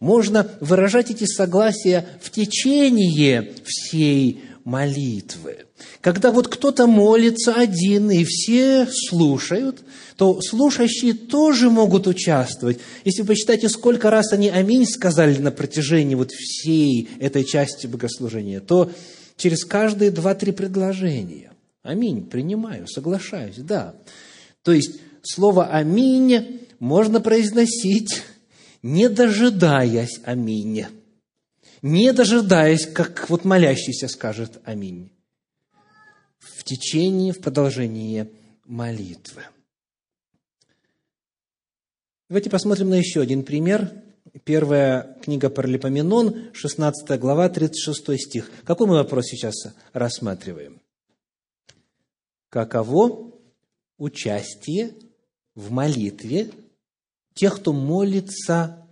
Можно 0.00 0.48
выражать 0.60 1.10
эти 1.10 1.24
согласия 1.24 2.06
в 2.22 2.30
течение 2.30 3.52
всей 3.64 4.44
молитвы. 4.68 5.64
Когда 6.02 6.30
вот 6.30 6.48
кто-то 6.48 6.86
молится 6.86 7.54
один, 7.54 8.10
и 8.10 8.24
все 8.24 8.86
слушают, 8.86 9.78
то 10.16 10.42
слушающие 10.42 11.14
тоже 11.14 11.70
могут 11.70 12.06
участвовать. 12.06 12.78
Если 13.02 13.22
вы 13.22 13.28
посчитаете, 13.28 13.70
сколько 13.70 14.10
раз 14.10 14.30
они 14.34 14.50
«Аминь» 14.50 14.84
сказали 14.84 15.38
на 15.38 15.50
протяжении 15.50 16.14
вот 16.14 16.32
всей 16.32 17.08
этой 17.18 17.44
части 17.44 17.86
богослужения, 17.86 18.60
то 18.60 18.90
через 19.38 19.64
каждые 19.64 20.10
два-три 20.10 20.52
предложения 20.52 21.52
«Аминь» 21.82 22.26
принимаю, 22.26 22.86
соглашаюсь, 22.88 23.56
да. 23.56 23.94
То 24.62 24.72
есть 24.72 25.00
слово 25.22 25.68
«Аминь» 25.68 26.60
можно 26.78 27.22
произносить, 27.22 28.22
не 28.82 29.08
дожидаясь 29.08 30.20
«Аминь» 30.24 30.84
не 31.82 32.12
дожидаясь, 32.12 32.86
как 32.86 33.28
вот 33.30 33.44
молящийся 33.44 34.08
скажет 34.08 34.60
«Аминь», 34.64 35.12
в 36.38 36.64
течение, 36.64 37.32
в 37.32 37.40
продолжении 37.40 38.30
молитвы. 38.64 39.42
Давайте 42.28 42.50
посмотрим 42.50 42.90
на 42.90 42.94
еще 42.94 43.20
один 43.20 43.42
пример. 43.42 43.90
Первая 44.44 45.18
книга 45.22 45.48
Паралипоменон, 45.48 46.52
16 46.52 47.18
глава, 47.18 47.48
36 47.48 48.20
стих. 48.20 48.50
Какой 48.64 48.86
мы 48.86 48.94
вопрос 48.94 49.26
сейчас 49.26 49.54
рассматриваем? 49.94 50.82
Каково 52.50 53.32
участие 53.96 54.94
в 55.54 55.70
молитве 55.70 56.50
тех, 57.34 57.56
кто 57.56 57.72
молится 57.72 58.86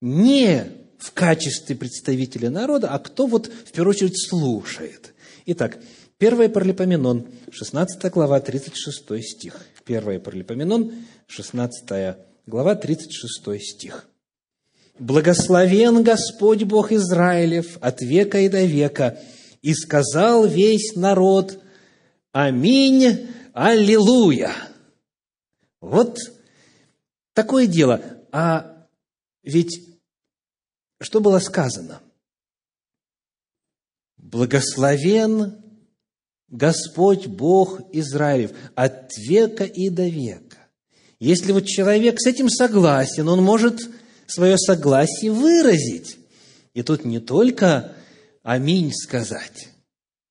не 0.00 0.81
в 1.02 1.12
качестве 1.12 1.74
представителя 1.74 2.48
народа, 2.48 2.88
а 2.90 2.98
кто 3.00 3.26
вот 3.26 3.48
в 3.48 3.72
первую 3.72 3.90
очередь 3.90 4.16
слушает. 4.28 5.14
Итак, 5.46 5.78
1 6.20 6.52
Паралипоменон, 6.52 7.26
16 7.50 8.12
глава, 8.12 8.38
36 8.38 9.24
стих. 9.24 9.66
1 9.84 10.20
Паралипоменон, 10.20 10.92
16 11.26 12.16
глава, 12.46 12.76
36 12.76 13.60
стих. 13.60 14.06
«Благословен 14.98 16.04
Господь 16.04 16.62
Бог 16.62 16.92
Израилев 16.92 17.78
от 17.80 18.00
века 18.00 18.38
и 18.38 18.48
до 18.48 18.64
века, 18.64 19.18
и 19.60 19.74
сказал 19.74 20.46
весь 20.46 20.94
народ, 20.94 21.58
Аминь, 22.30 23.26
Аллилуйя!» 23.52 24.52
Вот 25.80 26.18
такое 27.32 27.66
дело. 27.66 28.00
А 28.30 28.86
ведь 29.42 29.91
что 31.02 31.20
было 31.20 31.38
сказано? 31.38 32.00
Благословен 34.16 35.62
Господь 36.48 37.26
Бог 37.26 37.80
Израилев 37.92 38.52
от 38.74 39.10
века 39.16 39.64
и 39.64 39.88
до 39.88 40.06
века. 40.06 40.58
Если 41.18 41.52
вот 41.52 41.66
человек 41.66 42.20
с 42.20 42.26
этим 42.26 42.48
согласен, 42.48 43.28
он 43.28 43.42
может 43.42 43.80
свое 44.26 44.58
согласие 44.58 45.32
выразить. 45.32 46.18
И 46.74 46.82
тут 46.82 47.04
не 47.04 47.20
только 47.20 47.94
«Аминь» 48.42 48.92
сказать, 48.92 49.68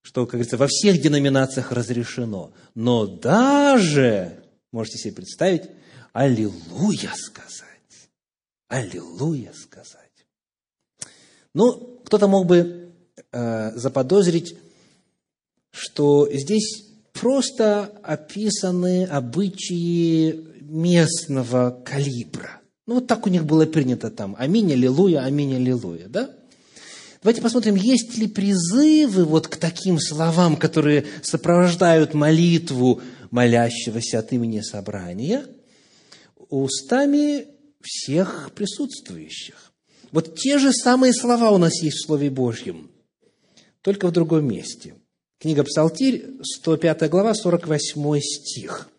что, 0.02 0.26
как 0.26 0.34
говорится, 0.34 0.58
во 0.58 0.68
всех 0.68 1.02
деноминациях 1.02 1.72
разрешено, 1.72 2.54
но 2.76 3.06
даже, 3.08 4.44
можете 4.72 4.98
себе 4.98 5.14
представить, 5.14 5.70
«Аллилуйя» 6.14 7.14
сказать. 7.16 8.10
«Аллилуйя» 8.68 9.54
сказать. 9.54 10.01
Ну, 11.54 12.00
кто-то 12.06 12.28
мог 12.28 12.46
бы 12.46 12.92
э, 13.32 13.72
заподозрить, 13.76 14.56
что 15.72 16.30
здесь 16.32 16.86
просто 17.14 17.92
описаны 18.04 19.06
обычаи 19.06 20.46
местного 20.62 21.82
калибра. 21.84 22.62
Ну, 22.88 22.96
вот 22.96 23.08
так 23.08 23.26
у 23.26 23.30
них 23.30 23.46
было 23.46 23.66
принято 23.66 24.10
там. 24.10 24.36
Аминь, 24.38 24.72
аллилуйя, 24.74 25.24
аминь, 25.24 25.56
аллилуйя, 25.56 26.08
да? 26.08 26.30
Давайте 27.22 27.42
посмотрим, 27.42 27.76
есть 27.76 28.18
ли 28.18 28.28
призывы 28.28 29.26
вот 29.26 29.48
к 29.48 29.58
таким 29.58 30.00
словам, 30.00 30.58
которые 30.58 31.06
сопровождают 31.22 32.16
молитву 32.16 33.02
молящегося 33.30 34.20
от 34.20 34.34
имени 34.34 34.62
собрания 34.62 35.46
устами 36.50 37.46
всех 37.82 38.52
присутствующих. 38.56 39.71
Вот 40.12 40.36
те 40.36 40.58
же 40.58 40.74
самые 40.74 41.14
слова 41.14 41.52
у 41.52 41.58
нас 41.58 41.82
есть 41.82 41.98
в 41.98 42.06
Слове 42.06 42.30
Божьем, 42.30 42.92
только 43.82 44.08
в 44.08 44.12
другом 44.12 44.46
месте. 44.46 44.96
Книга 45.40 45.64
Псалтирь, 45.64 46.26
105 46.44 47.10
глава, 47.10 47.34
48 47.34 48.20
стих. 48.20 48.90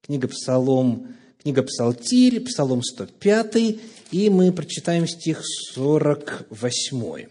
Книга 0.00 0.28
Псалом, 0.28 1.14
книга 1.42 1.62
Псалтирь, 1.62 2.40
Псалом 2.40 2.82
105, 2.82 3.78
и 4.10 4.30
мы 4.30 4.50
прочитаем 4.50 5.06
стих 5.06 5.42
48. 5.44 7.28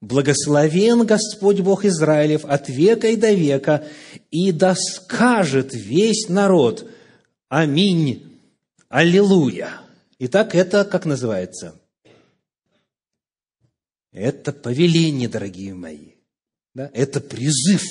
«Благословен 0.00 1.04
Господь 1.04 1.60
Бог 1.60 1.84
Израилев 1.84 2.46
от 2.46 2.70
века 2.70 3.08
и 3.08 3.16
до 3.16 3.32
века, 3.32 3.86
и 4.30 4.50
да 4.50 4.74
скажет 4.74 5.74
весь 5.74 6.28
народ, 6.30 6.88
Аминь, 7.50 8.26
Аллилуйя». 8.88 9.82
Итак, 10.18 10.54
это 10.54 10.86
как 10.86 11.04
называется? 11.04 11.79
Это 14.12 14.52
повеление, 14.52 15.28
дорогие 15.28 15.74
мои. 15.74 16.14
Да? 16.74 16.90
Это 16.94 17.20
призыв. 17.20 17.82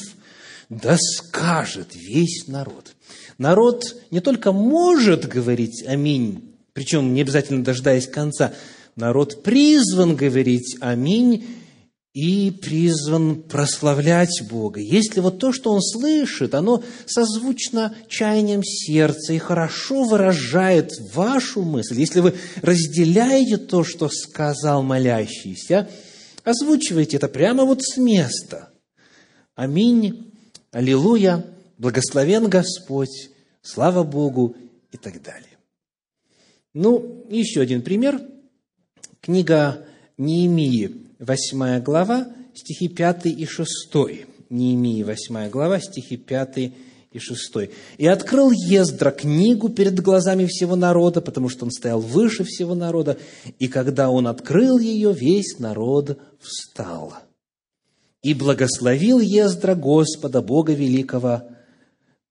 Да 0.69 0.97
скажет 0.97 1.95
весь 1.95 2.47
народ. 2.47 2.95
Народ 3.37 3.95
не 4.11 4.19
только 4.19 4.51
может 4.51 5.27
говорить 5.27 5.83
«Аминь», 5.87 6.55
причем 6.73 7.13
не 7.13 7.21
обязательно 7.21 7.63
дожидаясь 7.63 8.07
конца, 8.07 8.53
народ 8.95 9.41
призван 9.41 10.15
говорить 10.15 10.77
«Аминь» 10.79 11.47
и 12.13 12.51
призван 12.51 13.41
прославлять 13.43 14.41
Бога. 14.49 14.79
Если 14.79 15.21
вот 15.21 15.39
то, 15.39 15.53
что 15.53 15.71
он 15.71 15.81
слышит, 15.81 16.53
оно 16.53 16.83
созвучно 17.05 17.95
чаянием 18.07 18.63
сердца 18.63 19.33
и 19.33 19.37
хорошо 19.37 20.03
выражает 20.03 20.91
вашу 21.13 21.63
мысль, 21.63 21.99
если 21.99 22.19
вы 22.19 22.35
разделяете 22.61 23.57
то, 23.57 23.83
что 23.83 24.09
сказал 24.09 24.83
молящийся– 24.83 25.89
Озвучивайте 26.49 27.17
это 27.17 27.27
прямо 27.27 27.63
вот 27.63 27.83
с 27.83 27.97
места. 27.97 28.71
Аминь, 29.53 30.33
аллилуйя, 30.71 31.45
благословен 31.77 32.49
Господь, 32.49 33.29
слава 33.61 34.03
Богу 34.03 34.55
и 34.91 34.97
так 34.97 35.21
далее. 35.21 35.59
Ну, 36.73 37.23
еще 37.29 37.61
один 37.61 37.83
пример. 37.83 38.19
Книга 39.21 39.85
Неемии, 40.17 41.05
8 41.19 41.83
глава, 41.83 42.33
стихи 42.55 42.87
5 42.87 43.27
и 43.27 43.45
6. 43.45 43.69
Неемии, 44.49 45.03
8 45.03 45.49
глава, 45.51 45.79
стихи 45.79 46.17
5 46.17 46.73
и 47.11 47.17
6. 47.17 47.69
«И 47.97 48.05
открыл 48.05 48.51
Ездра 48.51 49.11
книгу 49.11 49.69
перед 49.69 49.99
глазами 49.99 50.45
всего 50.45 50.75
народа, 50.75 51.21
потому 51.21 51.49
что 51.49 51.65
он 51.65 51.71
стоял 51.71 51.99
выше 51.99 52.43
всего 52.43 52.75
народа, 52.75 53.17
и 53.57 53.67
когда 53.67 54.09
он 54.09 54.27
открыл 54.27 54.77
ее, 54.77 55.11
весь 55.11 55.57
народ 55.57 56.19
встал. 56.39 57.13
И 58.21 58.33
благословил 58.33 59.19
Ездра 59.19 59.75
Господа, 59.75 60.41
Бога 60.41 60.73
Великого, 60.73 61.43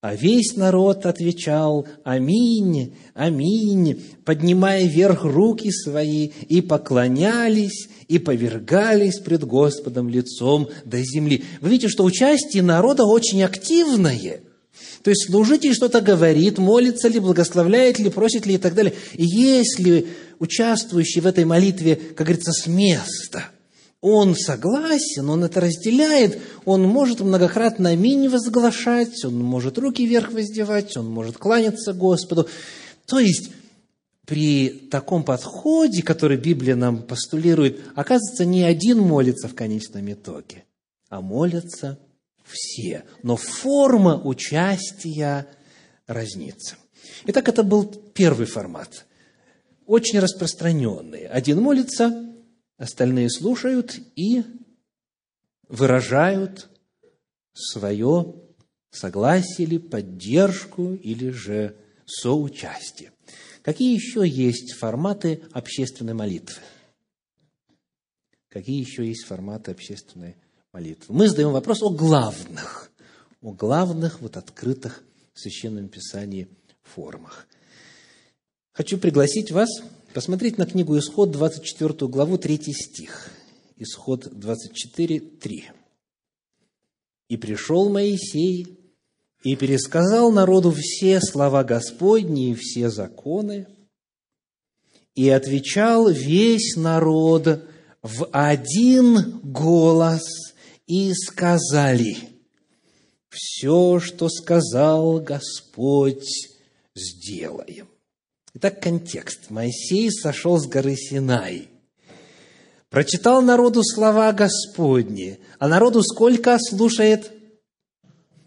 А 0.01 0.15
весь 0.15 0.55
народ 0.55 1.07
отвечал 1.07 1.89
«Аминь, 2.05 2.95
аминь», 3.15 4.01
поднимая 4.25 4.87
вверх 4.87 5.25
руки 5.25 5.73
свои, 5.73 6.27
и 6.27 6.61
поклонялись, 6.61 7.89
и 8.07 8.21
повергались 8.21 9.19
пред 9.19 9.43
Господом 9.43 10.09
лицом 10.09 10.69
до 10.85 11.03
земли. 11.03 11.43
Вы 11.61 11.71
видите, 11.71 11.89
что 11.89 12.05
участие 12.05 12.63
народа 12.63 13.07
очень 13.07 13.43
активное. 13.43 14.43
То 15.03 15.11
есть 15.11 15.31
служитель 15.31 15.75
что-то 15.75 16.01
говорит, 16.01 16.59
молится 16.59 17.09
ли, 17.09 17.21
благословляет 17.21 17.99
ли, 17.99 18.11
просит 18.11 18.47
ли 18.47 18.55
и 18.55 18.59
так 18.59 18.75
далее. 18.75 18.95
И 19.15 19.25
если 19.25 20.09
участвующий 20.39 21.21
в 21.21 21.27
этой 21.27 21.45
молитве, 21.45 21.97
как 21.97 22.27
говорится, 22.27 22.53
с 22.53 22.67
места– 22.67 23.51
он 24.01 24.37
согласен, 24.37 25.29
он 25.29 25.43
это 25.43 25.61
разделяет, 25.61 26.41
он 26.65 26.83
может 26.83 27.21
многократно 27.21 27.91
аминь 27.91 28.29
возглашать, 28.29 29.25
он 29.25 29.39
может 29.39 29.77
руки 29.77 30.07
вверх 30.07 30.33
воздевать, 30.33 30.97
он 30.97 31.11
может 31.11 31.37
кланяться 31.37 31.93
Господу. 31.93 32.49
То 33.07 33.19
есть, 33.19 33.51
при 34.25 34.69
таком 34.69 35.25
подходе, 35.25 36.03
который 36.03 36.37
Библия 36.37 36.77
нам 36.77 37.03
постулирует, 37.03 37.81
оказывается, 37.97 38.45
не 38.45 38.63
один 38.63 38.99
молится 39.01 39.49
в 39.49 39.55
конечном 39.55 40.13
итоге, 40.13 40.65
а 41.09 41.21
молятся 41.21 41.99
все. 42.49 43.05
Но 43.23 43.37
форма 43.37 44.21
участия 44.21 45.47
разнится. 46.07 46.77
Итак, 47.27 47.49
это 47.49 47.63
был 47.63 47.85
первый 47.87 48.47
формат, 48.47 49.07
очень 49.87 50.19
распространенный. 50.19 51.27
Один 51.27 51.61
молится, 51.61 52.29
Остальные 52.79 53.29
слушают 53.29 53.99
и 54.15 54.45
выражают 55.69 56.71
свое 57.53 58.41
согласие 58.93 59.67
или 59.67 59.79
поддержку, 59.79 60.95
или 60.95 61.31
же 61.31 61.77
соучастие. 62.07 63.13
Какие 63.63 63.95
еще 63.95 64.27
есть 64.27 64.75
форматы 64.75 65.43
общественной 65.53 66.15
молитвы? 66.15 66.63
Какие 68.49 68.81
еще 68.81 69.05
есть 69.05 69.25
форматы 69.25 69.73
общественной 69.73 70.29
молитвы? 70.29 70.48
Мы 71.09 71.29
задаем 71.29 71.53
вопрос 71.53 71.83
о 71.83 71.91
главных, 71.91 72.91
о 73.43 73.53
главных 73.53 74.21
вот 74.21 74.37
открытых 74.37 75.03
в 75.35 75.41
Священном 75.41 75.89
Писании 75.89 76.49
формах. 76.83 77.47
Хочу 78.73 78.99
пригласить 78.99 79.51
вас 79.51 79.69
посмотреть 80.15 80.57
на 80.57 80.67
книгу 80.67 80.97
Исход, 80.99 81.31
24 81.31 82.09
главу, 82.09 82.39
3 82.39 82.59
стих. 82.73 83.31
Исход 83.77 84.29
24, 84.33 85.21
3. 85.21 85.71
«И 87.29 87.37
пришел 87.37 87.89
Моисей, 87.89 88.79
и 89.43 89.57
пересказал 89.57 90.33
народу 90.33 90.75
все 90.77 91.21
слова 91.21 91.65
Господни 91.65 92.51
и 92.51 92.55
все 92.55 92.91
законы, 92.91 93.67
и 95.15 95.29
отвечал 95.29 96.09
весь 96.09 96.77
народ 96.77 97.65
в 98.03 98.29
один 98.33 99.41
голос, 99.43 100.23
и 100.89 101.13
сказали, 101.15 102.17
«Все, 103.29 104.01
что 104.01 104.29
сказал 104.29 105.21
Господь, 105.21 106.49
сделаем». 106.97 107.87
Итак, 108.55 108.81
контекст. 108.81 109.51
Моисей 109.51 110.11
сошел 110.11 110.59
с 110.59 110.67
горы 110.67 110.97
Синай, 110.97 111.69
прочитал 112.89 113.43
народу 113.43 113.85
слова 113.85 114.33
Господни, 114.33 115.39
а 115.59 115.69
народу 115.69 116.03
сколько 116.03 116.59
слушает? 116.59 117.33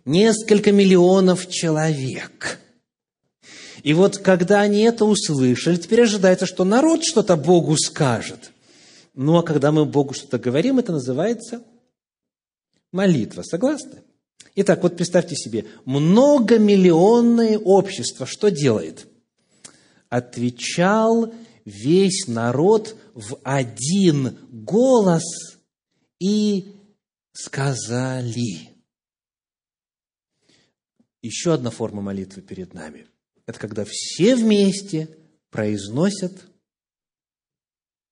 Несколько 0.04 0.72
миллионов 0.72 1.48
человек. 1.48 2.58
И 3.84 3.94
вот, 3.94 4.18
когда 4.18 4.62
они 4.62 4.82
это 4.82 5.06
услышали, 5.06 5.76
теперь 5.76 6.02
ожидается, 6.02 6.48
что 6.48 6.64
народ 6.64 7.04
что-то 7.04 7.36
Богу 7.36 7.78
скажет. 7.78 8.52
Ну, 9.14 9.38
а 9.38 9.44
когда 9.44 9.72
мы 9.72 9.86
Богу 9.86 10.16
что-то 10.16 10.40
говорим, 10.40 10.80
это 10.80 10.92
называется 10.92 11.62
молитва. 12.92 13.44
Согласны? 13.44 14.04
Итак, 14.56 14.84
вот 14.84 14.98
представьте 14.98 15.36
себе, 15.36 15.66
многомиллионное 15.86 17.58
общество 17.58 18.26
что 18.26 18.50
делает? 18.50 19.08
отвечал 20.12 21.34
весь 21.64 22.28
народ 22.28 22.98
в 23.16 23.40
один 23.44 24.38
голос 24.52 25.24
и 26.20 26.76
сказали. 27.32 28.70
Еще 31.22 31.54
одна 31.54 31.72
форма 31.72 32.02
молитвы 32.02 32.42
перед 32.42 32.74
нами. 32.74 33.08
Это 33.46 33.58
когда 33.58 33.86
все 33.88 34.36
вместе 34.36 35.18
произносят 35.50 36.46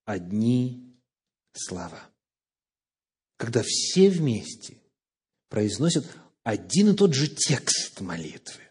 одни 0.06 0.98
слова. 1.52 2.09
Когда 3.40 3.64
все 3.66 4.10
вместе 4.10 4.74
произносят 5.48 6.06
один 6.44 6.90
и 6.90 6.94
тот 6.94 7.14
же 7.14 7.30
текст 7.30 8.02
молитвы. 8.02 8.62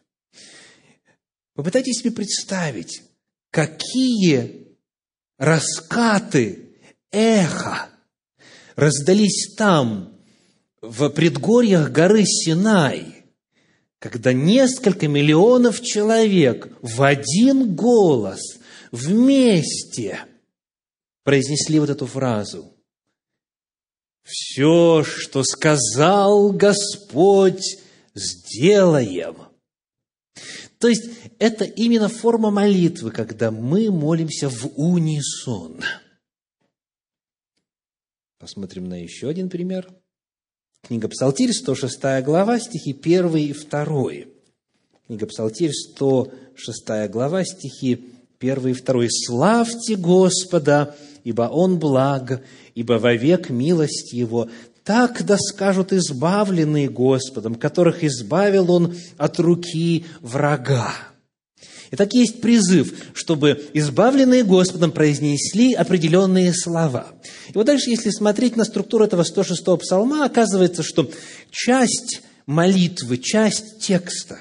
Попытайтесь 1.54 2.00
себе 2.00 2.10
представить, 2.10 3.02
какие 3.50 4.76
раскаты, 5.38 6.76
эхо 7.10 7.88
раздались 8.76 9.54
там, 9.56 10.20
в 10.82 11.08
предгорьях 11.08 11.90
горы 11.90 12.24
Синай, 12.26 13.24
когда 13.98 14.34
несколько 14.34 15.08
миллионов 15.08 15.80
человек 15.80 16.76
в 16.82 17.02
один 17.02 17.74
голос 17.74 18.58
вместе 18.92 20.20
произнесли 21.24 21.80
вот 21.80 21.88
эту 21.88 22.04
фразу. 22.04 22.74
«Все, 24.28 25.04
что 25.04 25.42
сказал 25.42 26.52
Господь, 26.52 27.78
сделаем». 28.14 29.36
То 30.78 30.88
есть, 30.88 31.08
это 31.38 31.64
именно 31.64 32.08
форма 32.08 32.50
молитвы, 32.50 33.10
когда 33.10 33.50
мы 33.50 33.90
молимся 33.90 34.48
в 34.48 34.66
унисон. 34.76 35.80
Посмотрим 38.38 38.88
на 38.88 39.02
еще 39.02 39.28
один 39.28 39.48
пример. 39.48 39.88
Книга 40.82 41.08
Псалтирь, 41.08 41.52
106 41.52 42.22
глава, 42.22 42.60
стихи 42.60 42.92
1 42.92 43.36
и 43.36 43.52
2. 43.52 44.10
Книга 45.06 45.26
Псалтирь, 45.26 45.72
106 45.72 47.10
глава, 47.10 47.44
стихи 47.44 48.12
1 48.38 48.68
и 48.68 48.74
2. 48.74 49.06
«Славьте 49.08 49.96
Господа, 49.96 50.94
ибо 51.24 51.42
Он 51.42 51.78
благ, 51.78 52.42
ибо 52.74 52.94
вовек 52.94 53.50
милость 53.50 54.12
Его. 54.12 54.48
Так 54.84 55.24
да 55.24 55.36
скажут 55.38 55.92
избавленные 55.92 56.88
Господом, 56.88 57.54
которых 57.54 58.04
избавил 58.04 58.70
Он 58.70 58.94
от 59.16 59.38
руки 59.38 60.06
врага». 60.20 60.92
Итак, 61.90 62.12
есть 62.12 62.40
призыв, 62.40 62.92
чтобы 63.14 63.64
избавленные 63.72 64.44
Господом 64.44 64.92
произнесли 64.92 65.72
определенные 65.72 66.52
слова. 66.52 67.06
И 67.48 67.52
вот 67.54 67.66
дальше, 67.66 67.90
если 67.90 68.10
смотреть 68.10 68.56
на 68.56 68.64
структуру 68.64 69.04
этого 69.04 69.22
106-го 69.22 69.76
псалма, 69.78 70.24
оказывается, 70.24 70.82
что 70.82 71.10
часть 71.50 72.20
молитвы, 72.46 73.16
часть 73.18 73.78
текста 73.80 74.40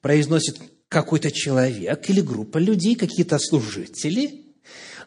произносит 0.00 0.56
какой-то 0.88 1.30
человек 1.30 2.08
или 2.08 2.20
группа 2.20 2.58
людей, 2.58 2.94
какие-то 2.94 3.38
служители, 3.38 4.45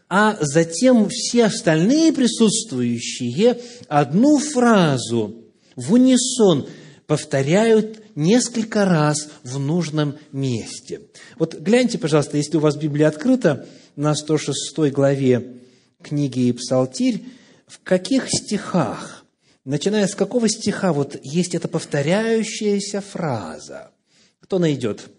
а 0.10 0.38
затем 0.42 1.08
все 1.10 1.46
остальные 1.46 2.12
присутствующие 2.14 3.62
одну 3.88 4.40
фразу 4.40 5.46
в 5.76 5.94
унисон 5.94 6.68
повторяют 7.06 8.04
несколько 8.16 8.86
раз 8.86 9.30
в 9.44 9.60
нужном 9.60 10.18
месте. 10.32 11.02
Вот 11.38 11.56
гляньте, 11.56 11.98
пожалуйста, 11.98 12.38
если 12.38 12.58
у 12.58 12.60
вас 12.60 12.76
Библия 12.76 13.08
открыта, 13.08 13.68
на 13.96 14.16
106 14.16 14.92
главе 14.92 15.58
книги 16.02 16.52
Псалтирь, 16.52 17.24
в 17.68 17.80
каких 17.84 18.30
стихах, 18.30 19.26
начиная 19.66 20.08
с 20.08 20.16
какого 20.16 20.50
стиха 20.50 20.94
вот 20.94 21.20
есть 21.22 21.54
эта 21.54 21.68
повторяющаяся 21.68 23.02
фраза? 23.02 23.92
Кто 24.40 24.58
найдет? 24.58 25.10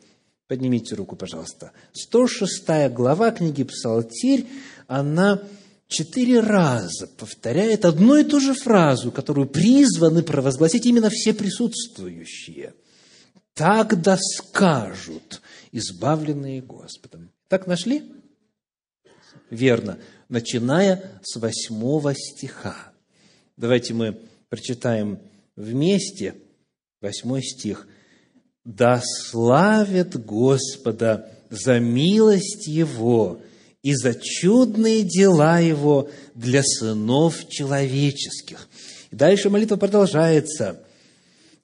Поднимите 0.48 0.96
руку, 0.96 1.14
пожалуйста. 1.14 1.72
106 1.92 2.92
глава 2.92 3.30
книги 3.30 3.62
Псалтирь, 3.62 4.46
она 4.90 5.40
четыре 5.86 6.40
раза 6.40 7.06
повторяет 7.06 7.84
одну 7.84 8.16
и 8.16 8.24
ту 8.24 8.40
же 8.40 8.54
фразу, 8.54 9.12
которую 9.12 9.46
призваны 9.46 10.24
провозгласить 10.24 10.84
именно 10.84 11.10
все 11.10 11.32
присутствующие. 11.32 12.74
Так 13.54 14.02
да 14.02 14.18
скажут 14.18 15.42
избавленные 15.70 16.60
Господом. 16.60 17.30
Так 17.46 17.68
нашли? 17.68 18.02
Верно. 19.48 20.00
Начиная 20.28 21.20
с 21.22 21.38
восьмого 21.38 22.12
стиха. 22.16 22.92
Давайте 23.56 23.94
мы 23.94 24.20
прочитаем 24.48 25.20
вместе 25.54 26.34
восьмой 27.00 27.44
стих. 27.44 27.86
да 28.64 29.00
славят 29.04 30.16
Господа 30.16 31.30
за 31.48 31.78
милость 31.78 32.66
Его 32.66 33.40
и 33.82 33.94
за 33.94 34.14
чудные 34.14 35.02
дела 35.02 35.58
Его 35.58 36.10
для 36.34 36.62
сынов 36.62 37.48
человеческих. 37.48 38.68
И 39.10 39.16
дальше 39.16 39.50
молитва 39.50 39.76
продолжается. 39.76 40.84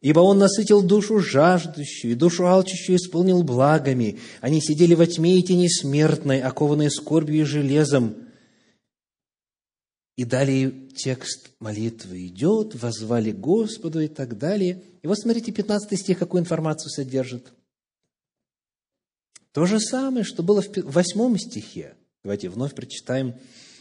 Ибо 0.01 0.21
Он 0.21 0.39
насытил 0.39 0.83
душу 0.83 1.21
жаждущую, 1.21 2.13
и 2.13 2.17
душу 2.17 2.47
алчущую 2.47 2.97
исполнил 2.97 3.43
благами. 3.43 4.19
Они 4.41 4.61
сидели 4.61 4.95
во 4.95 5.07
тьме 5.07 5.39
и 5.39 5.43
тени 5.43 5.69
смертной, 5.69 6.41
окованные 6.41 6.91
скорбью 6.91 7.43
и 7.43 7.45
железом. 7.45 8.15
И 10.17 10.25
далее 10.25 10.73
текст 10.97 11.51
молитвы 11.61 12.27
идет, 12.27 12.75
возвали 12.75 13.33
Господу 13.33 14.01
и 14.01 14.09
так 14.09 14.39
далее. 14.39 14.83
И 15.03 15.07
вот 15.07 15.19
смотрите, 15.19 15.53
15 15.53 15.99
стих, 15.99 16.19
какую 16.19 16.41
информацию 16.43 16.91
содержит. 16.91 17.53
То 19.53 19.67
же 19.67 19.79
самое, 19.79 20.25
что 20.25 20.43
было 20.43 20.63
в 20.63 20.93
восьмом 20.93 21.39
стихе. 21.39 21.95
Давайте 22.27 22.49
вновь 22.49 22.75
прочитаем. 22.75 23.37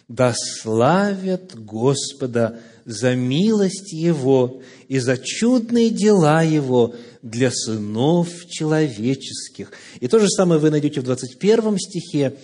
«Да 0.08 0.36
славят 0.38 1.56
Господа 1.56 2.60
за 2.86 3.16
милость 3.16 3.92
Его 3.92 4.62
и 4.88 5.00
за 5.00 5.18
чудные 5.18 5.90
дела 5.90 6.44
Его 6.44 6.94
для 7.24 7.50
сынов 7.50 8.30
человеческих». 8.48 9.72
И 10.00 10.08
то 10.08 10.20
же 10.20 10.30
самое 10.30 10.62
вы 10.62 10.70
найдете 10.70 11.02
в 11.02 11.06
21 11.06 11.80
стихе 11.80 12.36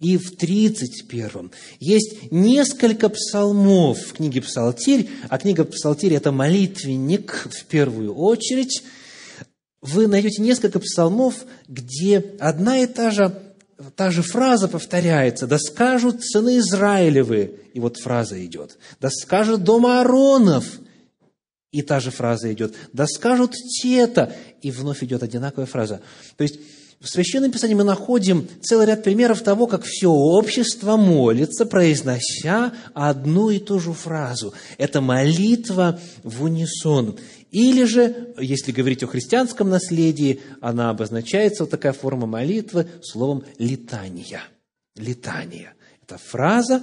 и 0.00 0.16
в 0.16 0.34
31. 0.34 1.52
Есть 1.78 2.32
несколько 2.32 3.08
псалмов 3.08 4.00
в 4.00 4.14
книге 4.14 4.42
«Псалтирь», 4.42 5.08
а 5.28 5.38
книга 5.38 5.62
«Псалтирь»– 5.62 6.14
это 6.14 6.32
молитвенник 6.32 7.46
в 7.48 7.64
первую 7.66 8.12
очередь. 8.12 8.82
Вы 9.80 10.08
найдете 10.08 10.42
несколько 10.42 10.80
псалмов, 10.80 11.44
где 11.68 12.18
одна 12.40 12.78
и 12.78 12.88
та 12.88 13.12
же 13.12 13.53
та 13.96 14.10
же 14.10 14.22
фраза 14.22 14.68
повторяется, 14.68 15.46
да 15.46 15.58
скажут 15.58 16.24
сыны 16.24 16.58
Израилевы, 16.58 17.60
и 17.72 17.80
вот 17.80 17.98
фраза 17.98 18.44
идет, 18.44 18.78
да 19.00 19.10
скажет 19.10 19.64
дом 19.64 19.86
Ааронов, 19.86 20.64
и 21.72 21.82
та 21.82 22.00
же 22.00 22.10
фраза 22.10 22.52
идет, 22.52 22.74
да 22.92 23.06
скажут 23.06 23.52
те-то, 23.52 24.32
и 24.62 24.70
вновь 24.70 25.02
идет 25.02 25.22
одинаковая 25.22 25.66
фраза. 25.66 26.00
То 26.36 26.42
есть, 26.42 26.60
в 27.00 27.08
Священном 27.08 27.50
Писании 27.50 27.74
мы 27.74 27.84
находим 27.84 28.48
целый 28.62 28.86
ряд 28.86 29.02
примеров 29.02 29.42
того, 29.42 29.66
как 29.66 29.84
все 29.84 30.08
общество 30.08 30.96
молится, 30.96 31.66
произнося 31.66 32.72
одну 32.94 33.50
и 33.50 33.58
ту 33.58 33.78
же 33.78 33.92
фразу. 33.92 34.54
Это 34.78 35.02
молитва 35.02 36.00
в 36.22 36.44
унисон. 36.44 37.18
Или 37.54 37.84
же, 37.84 38.34
если 38.36 38.72
говорить 38.72 39.04
о 39.04 39.06
христианском 39.06 39.70
наследии, 39.70 40.40
она 40.60 40.90
обозначается, 40.90 41.62
вот 41.62 41.70
такая 41.70 41.92
форма 41.92 42.26
молитвы, 42.26 42.88
словом 43.00 43.44
«летания». 43.58 44.42
Летание. 44.96 45.74
Это 46.02 46.18
фраза, 46.18 46.82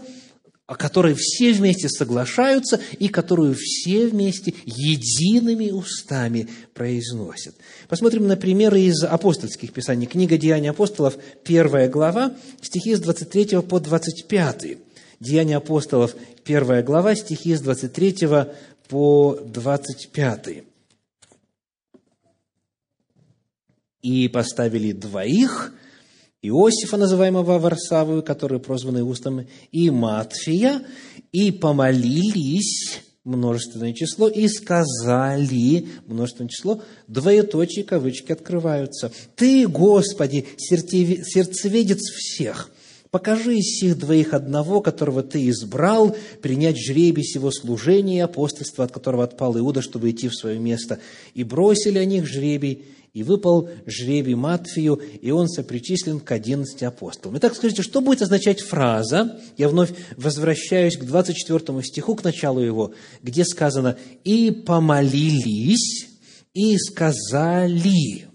о 0.68 0.76
которой 0.76 1.14
все 1.18 1.52
вместе 1.52 1.90
соглашаются 1.90 2.80
и 3.00 3.10
которую 3.10 3.54
все 3.60 4.08
вместе 4.08 4.54
едиными 4.64 5.72
устами 5.72 6.48
произносят. 6.74 7.54
Посмотрим 7.90 8.28
на 8.28 8.38
примеры 8.38 8.80
из 8.80 9.04
апостольских 9.04 9.74
писаний. 9.74 10.08
Книга 10.08 10.38
«Деяния 10.38 10.70
апостолов», 10.70 11.18
первая 11.44 11.90
глава, 11.90 12.34
стихи 12.62 12.96
с 12.96 13.02
23 13.02 13.60
по 13.64 13.82
25. 13.82 14.78
Деяния 15.20 15.58
апостолов, 15.58 16.16
первая 16.44 16.82
глава, 16.82 17.14
стихи 17.14 17.54
с 17.56 17.62
23 17.62 18.16
по 18.92 19.40
25. 19.46 20.66
«И 24.02 24.28
поставили 24.28 24.92
двоих, 24.92 25.74
Иосифа, 26.42 26.98
называемого 26.98 27.58
Варсавую, 27.58 28.22
который 28.22 28.60
прозванный 28.60 29.10
устом, 29.10 29.48
и 29.72 29.90
Матфия, 29.90 30.84
и 31.32 31.52
помолились, 31.52 33.00
множественное 33.24 33.94
число, 33.94 34.28
и 34.28 34.50
сказали, 34.50 35.88
множественное 36.08 36.50
число, 36.50 36.84
двоеточие 37.08 37.86
кавычки 37.86 38.34
открываются. 38.34 39.14
«Ты, 39.38 39.70
Господи, 39.70 40.46
сердцеведец 40.58 42.02
всех, 42.02 42.70
Покажи 43.12 43.58
из 43.58 43.78
сих 43.78 44.00
двоих 44.00 44.34
одного, 44.34 44.80
которого 44.80 45.22
ты 45.22 45.50
избрал, 45.50 46.16
принять 46.42 46.78
жребий 46.78 47.26
сего 47.26 47.52
служения 47.52 48.20
и 48.20 48.22
апостольства, 48.22 48.86
от 48.86 48.94
которого 48.94 49.26
отпал 49.26 49.58
Иуда, 49.60 49.82
чтобы 49.82 50.12
идти 50.12 50.30
в 50.30 50.34
свое 50.34 50.58
место. 50.58 51.00
И 51.34 51.44
бросили 51.44 51.98
о 51.98 52.06
них 52.06 52.26
жребий, 52.26 52.86
и 53.14 53.24
выпал 53.24 53.70
жребий 53.86 54.36
Матфию, 54.36 54.96
и 55.22 55.30
он 55.32 55.50
сопричислен 55.50 56.22
к 56.22 56.32
одиннадцати 56.32 56.86
апостолам. 56.86 57.38
Итак, 57.38 57.54
скажите, 57.54 57.82
что 57.82 58.00
будет 58.00 58.22
означать 58.22 58.62
фраза? 58.62 59.42
Я 59.58 59.68
вновь 59.68 59.92
возвращаюсь 60.16 60.96
к 60.96 61.04
24 61.04 61.84
стиху, 61.84 62.16
к 62.16 62.24
началу 62.24 62.62
его, 62.62 62.94
где 63.22 63.44
сказано 63.44 63.98
«И 64.24 64.52
помолились, 64.52 66.08
и 66.54 66.78
сказали» 66.78 68.31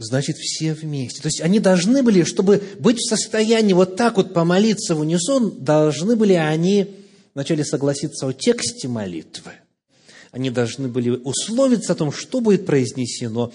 значит, 0.00 0.36
все 0.38 0.72
вместе. 0.72 1.20
То 1.20 1.28
есть 1.28 1.40
они 1.40 1.60
должны 1.60 2.02
были, 2.02 2.24
чтобы 2.24 2.62
быть 2.78 2.98
в 2.98 3.08
состоянии 3.08 3.74
вот 3.74 3.96
так 3.96 4.16
вот 4.16 4.32
помолиться 4.32 4.94
в 4.94 5.00
унисон, 5.00 5.62
должны 5.62 6.16
были 6.16 6.32
они 6.32 6.94
вначале 7.34 7.64
согласиться 7.64 8.26
о 8.26 8.32
тексте 8.32 8.88
молитвы. 8.88 9.52
Они 10.32 10.50
должны 10.50 10.88
были 10.88 11.10
условиться 11.10 11.92
о 11.92 11.96
том, 11.96 12.12
что 12.12 12.40
будет 12.40 12.64
произнесено, 12.64 13.52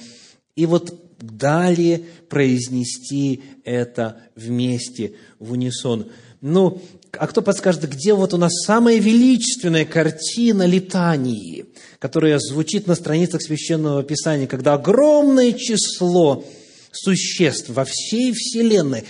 и 0.55 0.65
вот 0.65 1.01
далее 1.19 2.03
произнести 2.29 3.43
это 3.63 4.17
вместе, 4.35 5.13
в 5.39 5.53
унисон. 5.53 6.07
Ну, 6.41 6.81
а 7.11 7.27
кто 7.27 7.41
подскажет, 7.41 7.89
где 7.89 8.13
вот 8.13 8.33
у 8.33 8.37
нас 8.37 8.51
самая 8.65 8.99
величественная 8.99 9.85
картина 9.85 10.65
летании, 10.65 11.65
которая 12.05 12.37
звучит 12.37 12.85
на 12.85 12.93
страницах 12.93 13.41
Священного 13.41 14.03
Писания, 14.03 14.45
когда 14.45 14.75
огромное 14.75 15.53
число 15.53 16.45
существ 16.91 17.69
во 17.69 17.83
всей 17.83 18.31
Вселенной, 18.31 19.05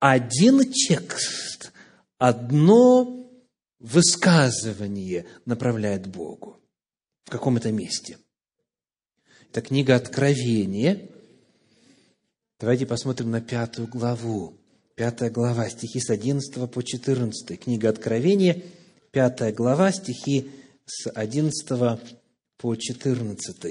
один 0.00 0.70
текст, 0.70 1.72
одно 2.18 3.26
высказывание 3.78 5.24
направляет 5.46 6.08
Богу 6.08 6.60
в 7.24 7.30
каком-то 7.30 7.72
месте. 7.72 8.18
Это 9.50 9.62
книга 9.62 9.96
Откровения. 9.96 11.08
Давайте 12.58 12.84
посмотрим 12.84 13.30
на 13.30 13.40
пятую 13.40 13.88
главу. 13.88 14.60
Пятая 14.94 15.30
глава, 15.30 15.70
стихи 15.70 16.00
с 16.00 16.10
11 16.10 16.70
по 16.70 16.82
14. 16.82 17.58
Книга 17.58 17.88
Откровения, 17.88 18.62
пятая 19.10 19.54
глава, 19.54 19.90
стихи 19.90 20.50
с 20.90 21.08
11 21.08 22.00
по 22.58 22.74
14. 22.74 23.64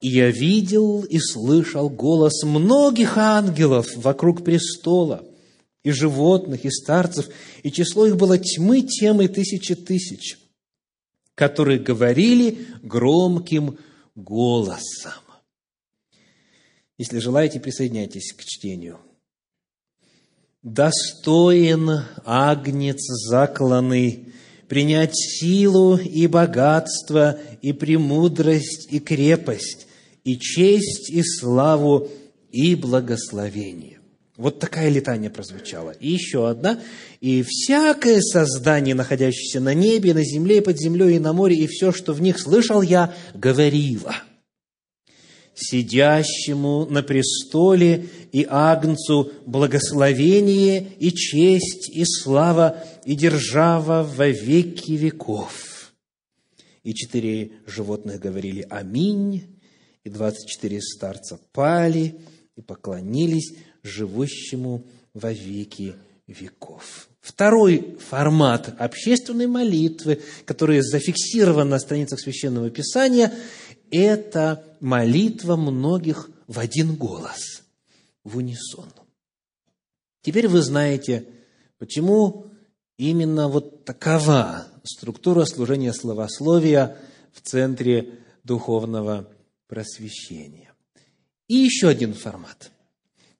«И 0.00 0.08
я 0.08 0.30
видел 0.30 1.02
и 1.02 1.18
слышал 1.18 1.90
голос 1.90 2.44
многих 2.44 3.18
ангелов 3.18 3.88
вокруг 3.96 4.44
престола, 4.44 5.26
и 5.82 5.90
животных, 5.90 6.64
и 6.64 6.70
старцев, 6.70 7.28
и 7.62 7.70
число 7.70 8.06
их 8.06 8.16
было 8.16 8.38
тьмы 8.38 8.82
тем 8.82 9.20
и 9.20 9.28
тысячи 9.28 9.74
тысяч, 9.74 10.38
которые 11.34 11.80
говорили 11.80 12.66
громким 12.82 13.78
голосом». 14.14 15.12
Если 16.96 17.18
желаете, 17.18 17.58
присоединяйтесь 17.58 18.32
к 18.32 18.44
чтению– 18.44 19.00
достоин 20.64 22.04
агнец 22.24 23.06
закланный 23.28 24.32
принять 24.68 25.14
силу 25.14 25.96
и 25.96 26.26
богатство, 26.26 27.38
и 27.62 27.72
премудрость, 27.72 28.88
и 28.90 28.98
крепость, 28.98 29.86
и 30.24 30.38
честь, 30.38 31.10
и 31.10 31.22
славу, 31.22 32.08
и 32.50 32.74
благословение. 32.74 33.98
Вот 34.36 34.58
такая 34.58 34.88
летание 34.88 35.30
прозвучала. 35.30 35.92
И 35.92 36.10
еще 36.10 36.48
одна. 36.48 36.80
«И 37.20 37.44
всякое 37.46 38.20
создание, 38.20 38.94
находящееся 38.94 39.60
на 39.60 39.74
небе, 39.74 40.12
на 40.12 40.24
земле, 40.24 40.60
под 40.60 40.78
землей 40.78 41.16
и 41.16 41.20
на 41.20 41.32
море, 41.32 41.56
и 41.56 41.68
все, 41.68 41.92
что 41.92 42.12
в 42.12 42.20
них 42.20 42.40
слышал 42.40 42.82
я, 42.82 43.14
говорило» 43.34 44.14
сидящему 45.54 46.86
на 46.86 47.02
престоле 47.02 48.06
и 48.32 48.46
Агнцу 48.48 49.32
благословение 49.46 50.92
и 50.98 51.12
честь 51.12 51.88
и 51.90 52.04
слава 52.04 52.82
и 53.04 53.14
держава 53.14 54.02
во 54.02 54.28
веки 54.28 54.92
веков. 54.92 55.92
И 56.82 56.92
четыре 56.94 57.52
животных 57.66 58.20
говорили 58.20 58.66
«Аминь», 58.68 59.44
и 60.04 60.10
двадцать 60.10 60.48
четыре 60.48 60.82
старца 60.82 61.38
пали 61.52 62.16
и 62.56 62.60
поклонились 62.60 63.54
живущему 63.82 64.84
во 65.14 65.32
веки 65.32 65.94
веков. 66.26 67.08
Второй 67.22 67.96
формат 68.06 68.74
общественной 68.78 69.46
молитвы, 69.46 70.20
который 70.44 70.82
зафиксирован 70.82 71.70
на 71.70 71.78
страницах 71.78 72.20
Священного 72.20 72.68
Писания, 72.68 73.32
это 73.96 74.64
молитва 74.80 75.56
многих 75.56 76.30
в 76.46 76.58
один 76.58 76.94
голос, 76.96 77.62
в 78.22 78.36
унисон. 78.36 78.88
Теперь 80.22 80.48
вы 80.48 80.62
знаете, 80.62 81.26
почему 81.78 82.46
именно 82.96 83.48
вот 83.48 83.84
такова 83.84 84.66
структура 84.84 85.44
служения 85.44 85.92
словословия 85.92 86.96
в 87.32 87.40
центре 87.40 88.18
духовного 88.42 89.28
просвещения. 89.68 90.72
И 91.48 91.54
еще 91.54 91.88
один 91.88 92.14
формат, 92.14 92.70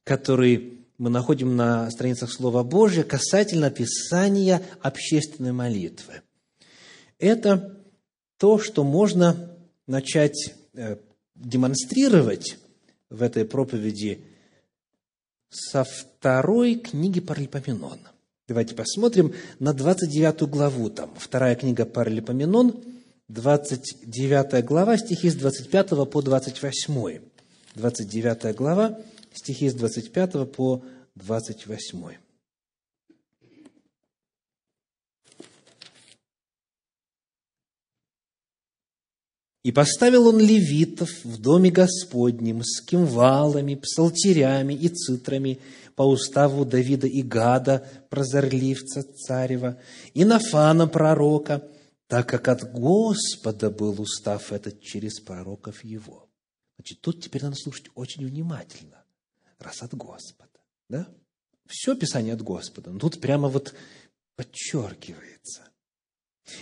который 0.02 0.84
мы 0.98 1.11
находим 1.11 1.57
на 1.57 1.90
страницах 1.90 2.32
Слова 2.32 2.62
Божьего 2.62 3.05
касательно 3.05 3.68
описания 3.68 4.62
общественной 4.80 5.52
молитвы. 5.52 6.22
Это 7.18 7.80
то, 8.38 8.59
что 8.59 8.84
можно 8.84 9.53
начать 9.87 10.55
э, 10.74 10.97
демонстрировать 11.35 12.59
в 13.11 13.22
этой 13.22 13.45
проповеди 13.45 14.24
со 15.51 15.85
второй 15.85 16.76
книги 16.76 17.20
Паралипоменон. 17.20 17.99
Давайте 18.49 18.74
посмотрим 18.74 19.32
на 19.59 19.72
29 19.72 20.43
главу. 20.49 20.91
Там 20.91 21.14
вторая 21.16 21.55
книга 21.55 21.87
Паралипоменон, 21.87 22.82
29 23.28 24.64
глава, 24.64 24.99
стихи 24.99 25.30
с 25.30 25.35
25 25.35 26.11
по 26.11 26.22
28. 26.22 27.20
29 27.74 28.57
глава, 28.57 28.99
стихи 29.32 29.70
с 29.70 29.74
25 29.74 30.53
по 30.53 30.82
28. 31.14 32.24
И 39.64 39.72
поставил 39.72 40.28
он 40.28 40.38
левитов 40.38 41.24
в 41.24 41.40
доме 41.40 41.70
Господнем 41.70 42.62
с 42.62 42.82
кимвалами, 42.82 43.74
псалтирями 43.74 44.74
и 44.74 44.90
цитрами 44.90 45.58
по 45.96 46.02
уставу 46.02 46.66
Давида 46.66 47.06
и 47.06 47.22
Гада, 47.22 47.88
прозорливца 48.10 49.02
царева, 49.02 49.80
и 50.12 50.26
Нафана 50.26 50.86
пророка, 50.86 51.66
так 52.08 52.28
как 52.28 52.48
от 52.48 52.72
Господа 52.72 53.70
был 53.70 53.98
устав 54.02 54.52
этот 54.52 54.82
через 54.82 55.18
пророков 55.18 55.82
его. 55.82 56.28
Значит, 56.76 57.00
тут 57.00 57.22
теперь 57.22 57.42
надо 57.42 57.56
слушать 57.56 57.86
очень 57.94 58.26
внимательно, 58.26 59.02
раз 59.58 59.82
от 59.82 59.94
Господа. 59.94 60.60
Да? 60.90 61.08
Все 61.66 61.96
Писание 61.96 62.34
от 62.34 62.42
Господа, 62.42 62.90
но 62.90 62.98
тут 62.98 63.18
прямо 63.18 63.48
вот 63.48 63.72
подчеркивается. 64.36 65.62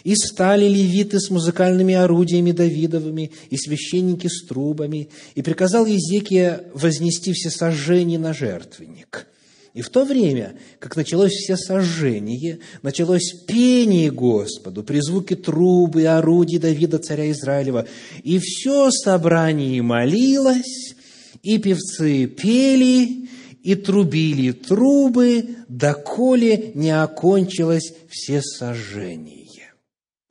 И 0.04 0.14
стали 0.14 0.66
левиты 0.66 1.18
с 1.18 1.30
музыкальными 1.30 1.94
орудиями 1.94 2.52
Давидовыми, 2.52 3.32
и 3.50 3.56
священники 3.56 4.28
с 4.28 4.46
трубами, 4.46 5.08
и 5.34 5.42
приказал 5.42 5.86
Езекия 5.86 6.64
вознести 6.74 7.32
все 7.32 7.50
сожжения 7.50 8.18
на 8.18 8.32
жертвенник. 8.32 9.26
И 9.74 9.80
в 9.80 9.88
то 9.88 10.04
время, 10.04 10.54
как 10.78 10.96
началось 10.96 11.32
все 11.32 11.56
сожжение, 11.56 12.58
началось 12.82 13.32
пение 13.46 14.10
Господу 14.10 14.82
при 14.82 15.00
звуке 15.00 15.34
трубы 15.34 16.02
и 16.02 16.04
орудий 16.04 16.58
Давида, 16.58 16.98
царя 16.98 17.30
Израилева, 17.30 17.86
и 18.22 18.38
все 18.38 18.90
собрание 18.90 19.80
молилось, 19.80 20.94
и 21.42 21.56
певцы 21.56 22.26
пели, 22.26 23.28
и 23.62 23.74
трубили 23.74 24.52
трубы, 24.52 25.56
доколе 25.68 26.72
не 26.74 26.90
окончилось 26.90 27.94
все 28.10 28.42
сожжение. 28.42 29.41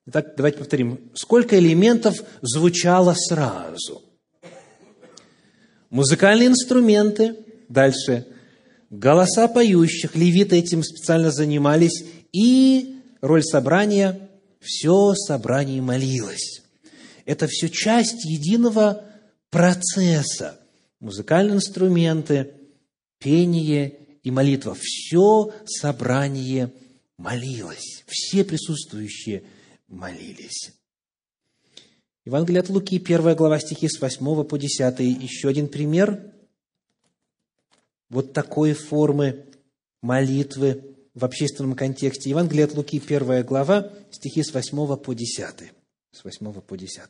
Итак, 0.08 0.34
давайте 0.36 0.58
повторим. 0.58 1.12
Сколько 1.14 1.58
элементов 1.60 2.16
звучало 2.41 3.14
сразу? 3.16 4.04
Музыкальные 5.89 6.47
инструменты, 6.47 7.36
дальше 7.70 8.26
голоса 8.91 9.47
поющих, 9.47 10.16
левиты 10.16 10.58
этим 10.58 10.84
специально 10.84 11.32
занимались, 11.32 12.04
и 12.32 12.97
роль 13.22 13.43
собрания, 13.43 14.30
все 14.60 15.16
собрание 15.16 15.82
молилось. 15.82 16.62
Это 17.26 17.47
все 17.47 17.70
часть 17.70 18.26
единого 18.26 19.06
процесса. 19.49 20.60
Музыкальные 20.99 21.56
инструменты, 21.56 22.54
пение 23.18 23.97
и 24.24 24.30
молитва. 24.30 24.76
Все 24.80 25.52
собрание 25.66 26.72
молилось. 27.18 28.04
Все 28.08 28.43
присутствующие 28.43 29.43
молились. 29.92 30.74
Евангелие 32.26 32.62
от 32.62 32.70
Луки, 32.70 33.00
первая 33.00 33.36
глава 33.36 33.60
стихи 33.60 33.88
с 33.88 34.00
8 34.00 34.44
по 34.44 34.58
10. 34.58 35.00
Еще 35.00 35.50
один 35.50 35.68
пример 35.68 36.34
вот 38.10 38.34
такой 38.34 38.74
формы 38.74 39.46
молитвы 40.02 40.96
в 41.14 41.26
общественном 41.26 41.76
контексте. 41.76 42.30
Евангелие 42.30 42.66
от 42.66 42.76
Луки, 42.76 43.00
первая 43.00 43.44
глава, 43.44 43.92
стихи 44.12 44.44
с 44.44 44.54
8 44.54 44.98
по 44.98 45.14
10. 45.14 45.72
С 46.12 46.24
8 46.24 46.54
по 46.62 46.78
10. 46.78 47.02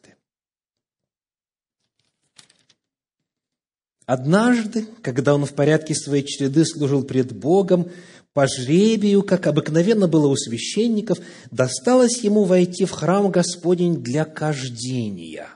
Однажды, 4.05 4.85
когда 5.03 5.35
он 5.35 5.45
в 5.45 5.53
порядке 5.53 5.95
своей 5.95 6.25
череды 6.25 6.65
служил 6.65 7.03
пред 7.03 7.33
Богом, 7.33 7.89
по 8.33 8.47
жребию, 8.47 9.23
как 9.23 9.47
обыкновенно 9.47 10.07
было 10.07 10.27
у 10.27 10.35
священников, 10.35 11.19
досталось 11.51 12.23
ему 12.23 12.43
войти 12.43 12.85
в 12.85 12.91
храм 12.91 13.29
Господень 13.29 14.01
для 14.01 14.25
кождения. 14.25 15.49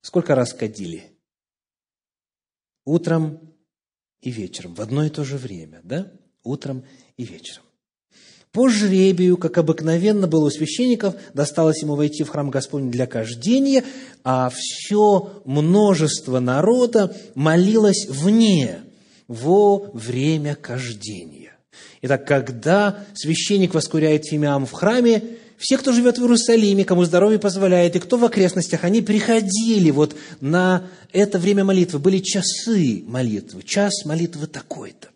Сколько 0.00 0.34
раз 0.34 0.52
кадили? 0.52 1.04
Утром 2.84 3.40
и 4.20 4.30
вечером, 4.30 4.74
в 4.74 4.80
одно 4.80 5.04
и 5.04 5.10
то 5.10 5.24
же 5.24 5.36
время, 5.36 5.80
да? 5.84 6.10
Утром 6.42 6.84
и 7.16 7.24
вечером. 7.24 7.64
По 8.52 8.68
жребию, 8.68 9.38
как 9.38 9.56
обыкновенно 9.56 10.26
было 10.26 10.46
у 10.46 10.50
священников, 10.50 11.14
досталось 11.32 11.80
ему 11.82 11.94
войти 11.94 12.22
в 12.22 12.28
храм 12.28 12.50
Господень 12.50 12.90
для 12.90 13.06
кождения, 13.06 13.84
а 14.24 14.50
все 14.54 15.42
множество 15.46 16.38
народа 16.38 17.16
молилось 17.34 18.06
вне, 18.08 18.82
во 19.28 19.90
время 19.94 20.54
кождения. 20.54 21.51
Итак, 22.02 22.26
когда 22.26 23.04
священник 23.14 23.74
воскуряет 23.74 24.26
фимиам 24.26 24.66
в 24.66 24.72
храме, 24.72 25.22
все, 25.56 25.78
кто 25.78 25.92
живет 25.92 26.18
в 26.18 26.22
Иерусалиме, 26.22 26.84
кому 26.84 27.04
здоровье 27.04 27.38
позволяет, 27.38 27.94
и 27.94 28.00
кто 28.00 28.16
в 28.16 28.24
окрестностях, 28.24 28.82
они 28.82 29.00
приходили 29.00 29.90
вот 29.92 30.16
на 30.40 30.88
это 31.12 31.38
время 31.38 31.64
молитвы. 31.64 32.00
Были 32.00 32.18
часы 32.18 33.04
молитвы, 33.06 33.62
час 33.62 34.04
молитвы 34.04 34.48
такой-то. 34.48 35.10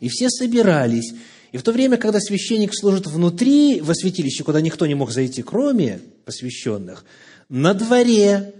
И 0.00 0.08
все 0.08 0.28
собирались. 0.28 1.14
И 1.52 1.58
в 1.58 1.62
то 1.62 1.70
время, 1.70 1.98
когда 1.98 2.18
священник 2.18 2.74
служит 2.74 3.06
внутри 3.06 3.80
во 3.80 3.94
святилище, 3.94 4.42
куда 4.42 4.60
никто 4.60 4.86
не 4.86 4.96
мог 4.96 5.12
зайти, 5.12 5.42
кроме 5.42 6.00
посвященных, 6.24 7.04
на 7.48 7.72
дворе, 7.72 8.54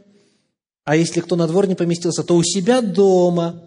а 0.84 0.94
если 0.94 1.20
кто 1.20 1.34
на 1.34 1.48
двор 1.48 1.66
не 1.66 1.74
поместился, 1.74 2.22
то 2.22 2.36
у 2.36 2.44
себя 2.44 2.82
дома, 2.82 3.62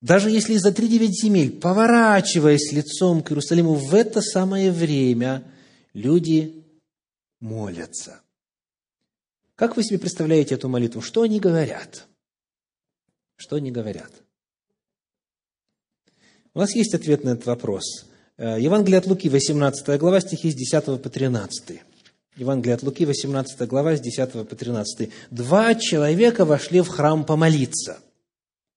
даже 0.00 0.30
если 0.30 0.56
за 0.56 0.72
три 0.72 0.88
девять 0.88 1.20
земель, 1.20 1.52
поворачиваясь 1.52 2.72
лицом 2.72 3.22
к 3.22 3.30
Иерусалиму 3.30 3.74
в 3.74 3.94
это 3.94 4.22
самое 4.22 4.72
время, 4.72 5.44
люди 5.92 6.64
молятся. 7.38 8.20
Как 9.56 9.76
вы 9.76 9.84
себе 9.84 9.98
представляете 9.98 10.54
эту 10.54 10.70
молитву? 10.70 11.02
Что 11.02 11.22
они 11.22 11.38
говорят? 11.38 12.06
Что 13.36 13.56
они 13.56 13.70
говорят? 13.70 14.10
У 16.54 16.58
нас 16.58 16.74
есть 16.74 16.94
ответ 16.94 17.22
на 17.24 17.30
этот 17.30 17.44
вопрос. 17.44 18.06
Э, 18.38 18.58
Евангелие 18.58 18.98
от 18.98 19.06
Луки, 19.06 19.28
18 19.28 20.00
глава, 20.00 20.20
стихи 20.20 20.50
с 20.50 20.54
10 20.54 21.00
по 21.02 21.10
13. 21.10 21.82
Евангелие 22.36 22.74
от 22.74 22.82
Луки, 22.82 23.04
18 23.04 23.68
глава, 23.68 23.96
с 23.96 24.00
10 24.00 24.48
по 24.48 24.56
13. 24.56 25.12
«Два 25.30 25.74
человека 25.74 26.46
вошли 26.46 26.80
в 26.80 26.88
храм 26.88 27.24
помолиться». 27.24 27.98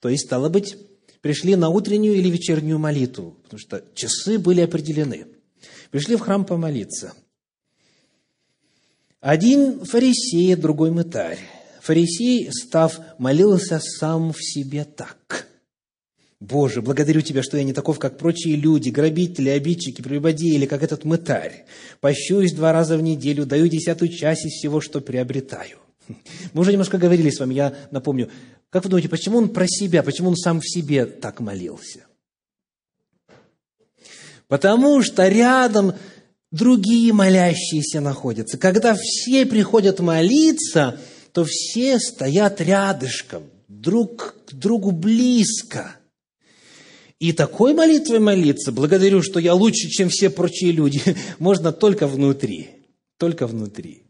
То 0.02 0.10
есть, 0.10 0.26
стало 0.26 0.50
быть, 0.50 0.78
пришли 1.24 1.56
на 1.56 1.70
утреннюю 1.70 2.16
или 2.16 2.30
вечернюю 2.30 2.78
молитву, 2.78 3.38
потому 3.44 3.58
что 3.58 3.82
часы 3.96 4.38
были 4.38 4.60
определены. 4.60 5.28
Пришли 5.90 6.18
в 6.18 6.20
храм 6.20 6.46
помолиться. 6.46 7.14
Один 9.22 9.86
фарисей, 9.86 10.54
другой 10.56 10.92
мытарь. 10.92 11.40
Фарисей, 11.82 12.52
став, 12.52 13.00
молился 13.18 13.80
сам 13.80 14.34
в 14.34 14.44
себе 14.44 14.84
так. 14.84 15.48
Боже, 16.42 16.82
благодарю 16.82 17.22
Тебя, 17.22 17.42
что 17.42 17.56
я 17.56 17.64
не 17.64 17.72
таков, 17.72 18.00
как 18.00 18.18
прочие 18.18 18.58
люди, 18.58 18.90
грабители, 18.90 19.48
обидчики, 19.48 20.02
прелюбодеи, 20.02 20.66
как 20.66 20.84
этот 20.84 21.06
мытарь. 21.06 21.64
Пощусь 22.02 22.52
два 22.52 22.74
раза 22.74 22.98
в 22.98 23.02
неделю, 23.02 23.46
даю 23.46 23.70
десятую 23.70 24.10
часть 24.12 24.46
из 24.46 24.52
всего, 24.52 24.82
что 24.82 25.00
приобретаю. 25.00 25.78
Мы 26.54 26.62
уже 26.62 26.72
немножко 26.72 26.98
говорили 26.98 27.30
с 27.30 27.40
вами, 27.40 27.54
я 27.54 27.76
напомню. 27.92 28.30
Как 28.70 28.84
вы 28.84 28.90
думаете, 28.90 29.10
почему 29.10 29.38
он 29.38 29.50
про 29.50 29.68
себя, 29.68 30.04
почему 30.04 30.30
он 30.30 30.36
сам 30.36 30.60
в 30.60 30.68
себе 30.68 31.06
так 31.06 31.40
молился? 31.40 32.06
Потому 34.48 35.02
что 35.02 35.28
рядом 35.28 35.94
другие 36.52 37.14
молящиеся 37.14 38.02
находятся. 38.02 38.58
Когда 38.58 38.96
все 38.96 39.46
приходят 39.46 40.00
молиться, 40.00 41.00
то 41.32 41.46
все 41.46 42.00
стоят 42.00 42.62
рядышком, 42.62 43.44
друг 43.68 44.36
к 44.46 44.54
другу 44.54 44.92
близко. 44.92 45.96
И 47.20 47.32
такой 47.32 47.74
молитвой 47.74 48.20
молиться, 48.20 48.72
благодарю, 48.72 49.24
что 49.24 49.40
я 49.40 49.54
лучше, 49.54 49.90
чем 49.90 50.10
все 50.10 50.30
прочие 50.30 50.72
люди, 50.72 51.02
можно 51.40 51.72
только 51.72 52.08
внутри. 52.08 52.70
Только 53.18 53.48
внутри. 53.48 54.03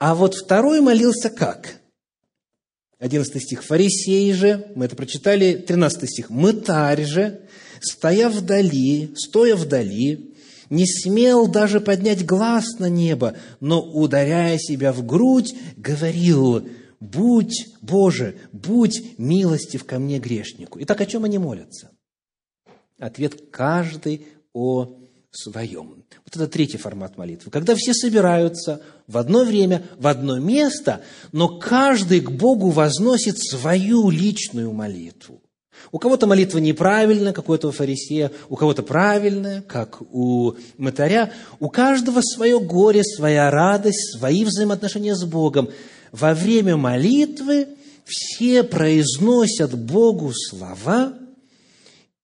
А 0.00 0.14
вот 0.14 0.34
второй 0.34 0.80
молился 0.80 1.28
как? 1.28 1.78
11 3.00 3.42
стих. 3.42 3.62
Фарисей 3.62 4.32
же, 4.32 4.72
мы 4.74 4.86
это 4.86 4.96
прочитали, 4.96 5.54
13 5.54 6.10
стих. 6.10 6.30
Мытарь 6.30 7.04
же, 7.04 7.42
стоя 7.80 8.30
вдали, 8.30 9.12
стоя 9.14 9.54
вдали, 9.56 10.34
не 10.70 10.86
смел 10.86 11.48
даже 11.48 11.80
поднять 11.80 12.24
глаз 12.24 12.78
на 12.78 12.88
небо, 12.88 13.36
но, 13.60 13.82
ударяя 13.82 14.56
себя 14.56 14.92
в 14.92 15.04
грудь, 15.04 15.54
говорил, 15.76 16.66
«Будь, 16.98 17.66
Боже, 17.82 18.36
будь 18.52 19.18
милостив 19.18 19.84
ко 19.84 19.98
мне, 19.98 20.18
грешнику». 20.18 20.78
Итак, 20.82 21.02
о 21.02 21.06
чем 21.06 21.24
они 21.24 21.36
молятся? 21.36 21.90
Ответ 22.98 23.50
каждый 23.50 24.26
о 24.54 24.99
своем. 25.30 26.04
Вот 26.24 26.34
это 26.34 26.48
третий 26.48 26.78
формат 26.78 27.16
молитвы. 27.16 27.50
Когда 27.50 27.74
все 27.76 27.94
собираются 27.94 28.80
в 29.06 29.16
одно 29.16 29.44
время, 29.44 29.82
в 29.96 30.06
одно 30.06 30.38
место, 30.38 31.02
но 31.32 31.58
каждый 31.58 32.20
к 32.20 32.30
Богу 32.30 32.70
возносит 32.70 33.38
свою 33.38 34.10
личную 34.10 34.72
молитву. 34.72 35.40
У 35.92 35.98
кого-то 35.98 36.26
молитва 36.26 36.58
неправильная, 36.58 37.32
как 37.32 37.48
у 37.48 37.54
этого 37.54 37.72
фарисея, 37.72 38.30
у 38.48 38.56
кого-то 38.56 38.82
правильная, 38.82 39.62
как 39.62 40.02
у 40.12 40.54
мытаря. 40.76 41.32
У 41.58 41.68
каждого 41.68 42.20
свое 42.20 42.60
горе, 42.60 43.02
своя 43.02 43.50
радость, 43.50 44.18
свои 44.18 44.44
взаимоотношения 44.44 45.14
с 45.14 45.24
Богом. 45.24 45.70
Во 46.12 46.34
время 46.34 46.76
молитвы 46.76 47.68
все 48.04 48.62
произносят 48.62 49.74
Богу 49.74 50.32
слова 50.34 51.14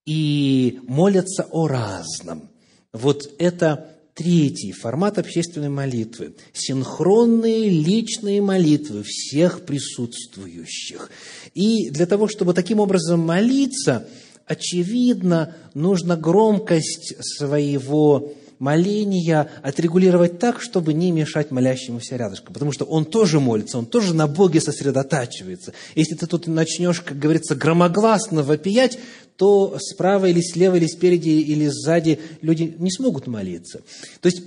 и 0.05 0.81
молятся 0.87 1.47
о 1.51 1.67
разном. 1.67 2.51
Вот 2.93 3.31
это 3.39 3.91
третий 4.15 4.73
формат 4.73 5.19
общественной 5.19 5.69
молитвы. 5.69 6.35
Синхронные 6.53 7.69
личные 7.69 8.41
молитвы 8.41 9.03
всех 9.05 9.67
присутствующих. 9.67 11.11
И 11.55 11.91
для 11.91 12.07
того, 12.07 12.27
чтобы 12.27 12.55
таким 12.55 12.81
образом 12.81 13.21
молиться, 13.21 14.09
очевидно, 14.47 15.55
нужно 15.75 16.17
громкость 16.17 17.15
своего 17.21 18.33
моления 18.59 19.51
отрегулировать 19.63 20.39
так, 20.39 20.61
чтобы 20.61 20.93
не 20.93 21.11
мешать 21.11 21.51
молящемуся 21.51 22.17
рядышком. 22.17 22.55
Потому 22.55 22.73
что 22.73 22.85
он 22.85 23.05
тоже 23.05 23.41
молится, 23.41 23.79
он 23.79 23.87
тоже 23.87 24.15
на 24.15 24.27
Боге 24.27 24.61
сосредотачивается. 24.61 25.73
Если 25.95 26.15
ты 26.15 26.27
тут 26.27 26.47
начнешь, 26.47 27.01
как 27.01 27.19
говорится, 27.19 27.55
громогласно 27.55 28.43
вопиять, 28.43 28.99
то 29.37 29.79
справа 29.79 30.27
или 30.27 30.41
слева, 30.41 30.77
или 30.77 30.87
спереди, 30.87 31.29
или 31.29 31.67
сзади 31.69 32.19
люди 32.41 32.75
не 32.79 32.91
смогут 32.91 33.27
молиться. 33.27 33.83
То 34.21 34.27
есть 34.29 34.43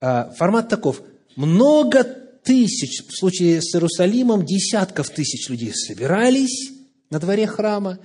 а, 0.00 0.32
формат 0.36 0.68
таков. 0.68 1.02
Много 1.36 2.04
тысяч, 2.04 3.04
в 3.06 3.18
случае 3.18 3.60
с 3.60 3.74
Иерусалимом, 3.74 4.44
десятков 4.44 5.10
тысяч 5.10 5.48
людей 5.48 5.72
собирались 5.74 6.72
на 7.10 7.18
дворе 7.18 7.46
храма 7.46 7.98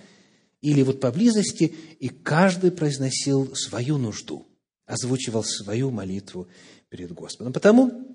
или 0.61 0.81
вот 0.81 0.99
поблизости, 0.99 1.73
и 1.99 2.09
каждый 2.09 2.71
произносил 2.71 3.55
свою 3.55 3.97
нужду, 3.97 4.45
озвучивал 4.85 5.43
свою 5.43 5.91
молитву 5.91 6.47
перед 6.89 7.11
Господом. 7.11 7.53
Потому 7.53 8.05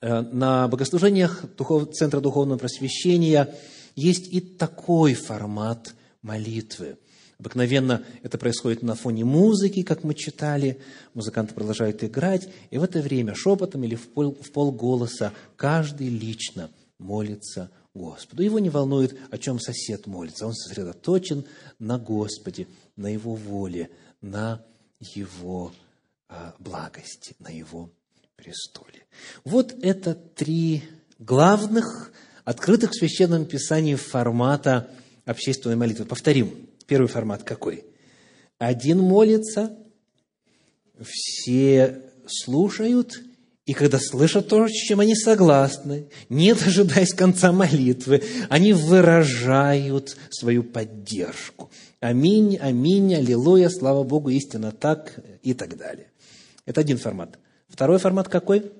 э, 0.00 0.20
на 0.20 0.68
богослужениях 0.68 1.44
Центра 1.92 2.20
Духовного 2.20 2.58
Просвещения 2.58 3.54
есть 3.96 4.32
и 4.32 4.40
такой 4.40 5.14
формат 5.14 5.94
молитвы. 6.22 6.98
Обыкновенно 7.38 8.04
это 8.22 8.38
происходит 8.38 8.82
на 8.82 8.94
фоне 8.94 9.24
музыки, 9.24 9.82
как 9.82 10.04
мы 10.04 10.14
читали. 10.14 10.80
Музыканты 11.14 11.52
продолжают 11.52 12.02
играть, 12.04 12.48
и 12.70 12.78
в 12.78 12.82
это 12.82 13.00
время 13.00 13.34
шепотом 13.34 13.84
или 13.84 13.96
в, 13.96 14.08
пол, 14.08 14.36
в 14.40 14.50
полголоса 14.52 15.32
каждый 15.56 16.08
лично 16.08 16.70
молится 16.98 17.70
Господу. 17.92 18.42
Его 18.42 18.58
не 18.60 18.70
волнует, 18.70 19.16
о 19.30 19.38
чем 19.38 19.58
сосед 19.60 20.06
молится. 20.06 20.46
Он 20.46 20.54
сосредоточен 20.54 21.44
на 21.78 21.98
Господе, 21.98 22.66
на 22.96 23.08
Его 23.08 23.34
воле, 23.34 23.90
на 24.20 24.64
Его 25.00 25.72
благости, 26.58 27.34
на 27.38 27.48
Его 27.48 27.90
престоле. 28.36 29.06
Вот 29.44 29.74
это 29.82 30.14
три 30.14 30.84
главных, 31.18 32.12
открытых 32.44 32.90
в 32.90 32.98
Священном 32.98 33.46
Писании 33.46 33.94
формата 33.94 34.90
общественной 35.24 35.76
молитвы. 35.76 36.04
Повторим. 36.04 36.68
Первый 36.86 37.06
формат 37.06 37.42
какой? 37.42 37.84
Один 38.58 38.98
молится, 39.00 39.76
все 41.02 42.02
слушают, 42.26 43.20
и 43.66 43.72
когда 43.72 43.98
слышат 43.98 44.48
то, 44.48 44.68
с 44.68 44.72
чем 44.72 45.00
они 45.00 45.14
согласны, 45.14 46.08
не 46.28 46.54
дожидаясь 46.54 47.14
конца 47.14 47.50
молитвы, 47.52 48.22
они 48.50 48.74
выражают 48.74 50.16
свою 50.30 50.62
поддержку. 50.62 51.70
Аминь, 52.00 52.58
аминь, 52.58 53.14
аллилуйя, 53.14 53.70
слава 53.70 54.02
Богу, 54.02 54.28
истинно 54.28 54.70
так 54.70 55.18
и 55.42 55.54
так 55.54 55.78
далее. 55.78 56.08
Это 56.66 56.80
один 56.80 56.98
формат. 56.98 57.38
Второй 57.68 57.98
формат 57.98 58.28
какой? 58.28 58.72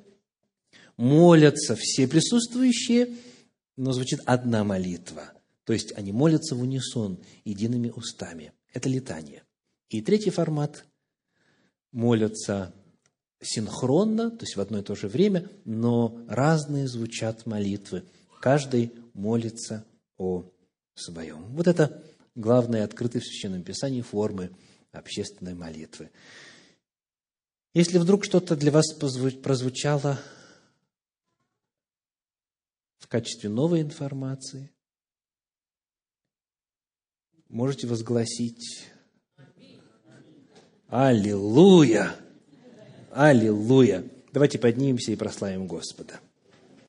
Молятся 0.97 1.77
все 1.77 2.07
присутствующие, 2.07 3.15
но 3.77 3.93
звучит 3.93 4.21
одна 4.27 4.65
молитва. 4.65 5.33
То 5.65 5.73
есть 5.73 5.93
они 5.97 6.13
молятся 6.13 6.55
в 6.55 6.63
унисон, 6.63 7.19
едиными 7.45 7.91
устами. 7.91 8.53
Это 8.73 8.89
летание. 8.89 9.43
И 9.89 10.01
третий 10.01 10.31
формат– 10.31 10.85
молятся 11.95 12.75
синхронно, 13.41 14.31
то 14.31 14.45
есть 14.45 14.57
в 14.57 14.61
одно 14.61 14.81
и 14.81 14.83
то 14.83 14.95
же 14.95 15.09
время, 15.09 15.49
но 15.65 16.21
разные 16.29 16.89
звучат 16.89 17.47
молитвы. 17.47 18.05
Каждый 18.41 18.93
молится 19.15 19.85
о 20.19 20.45
своем. 20.95 21.45
Вот 21.55 21.69
это 21.69 22.03
главное 22.35 22.85
открытые 22.85 23.23
в 23.23 23.25
Священном 23.25 23.63
Писании 23.63 24.03
формы 24.03 24.51
общественной 24.93 25.55
молитвы. 25.55 26.11
Если 27.75 27.99
вдруг 27.99 28.25
что-то 28.25 28.55
для 28.55 28.71
вас 28.71 28.93
прозвучало 28.93 30.21
в 32.99 33.09
качестве 33.09 33.51
новой 33.51 33.83
информации, 33.83 34.71
можете 37.49 37.89
возгласить 37.89 38.89
Аллилуйя! 40.87 42.15
Аллилуйя! 43.11 44.09
Давайте 44.33 44.61
поднимемся 44.61 45.11
и 45.11 45.17
прославим 45.17 45.67
Господа. 45.67 46.21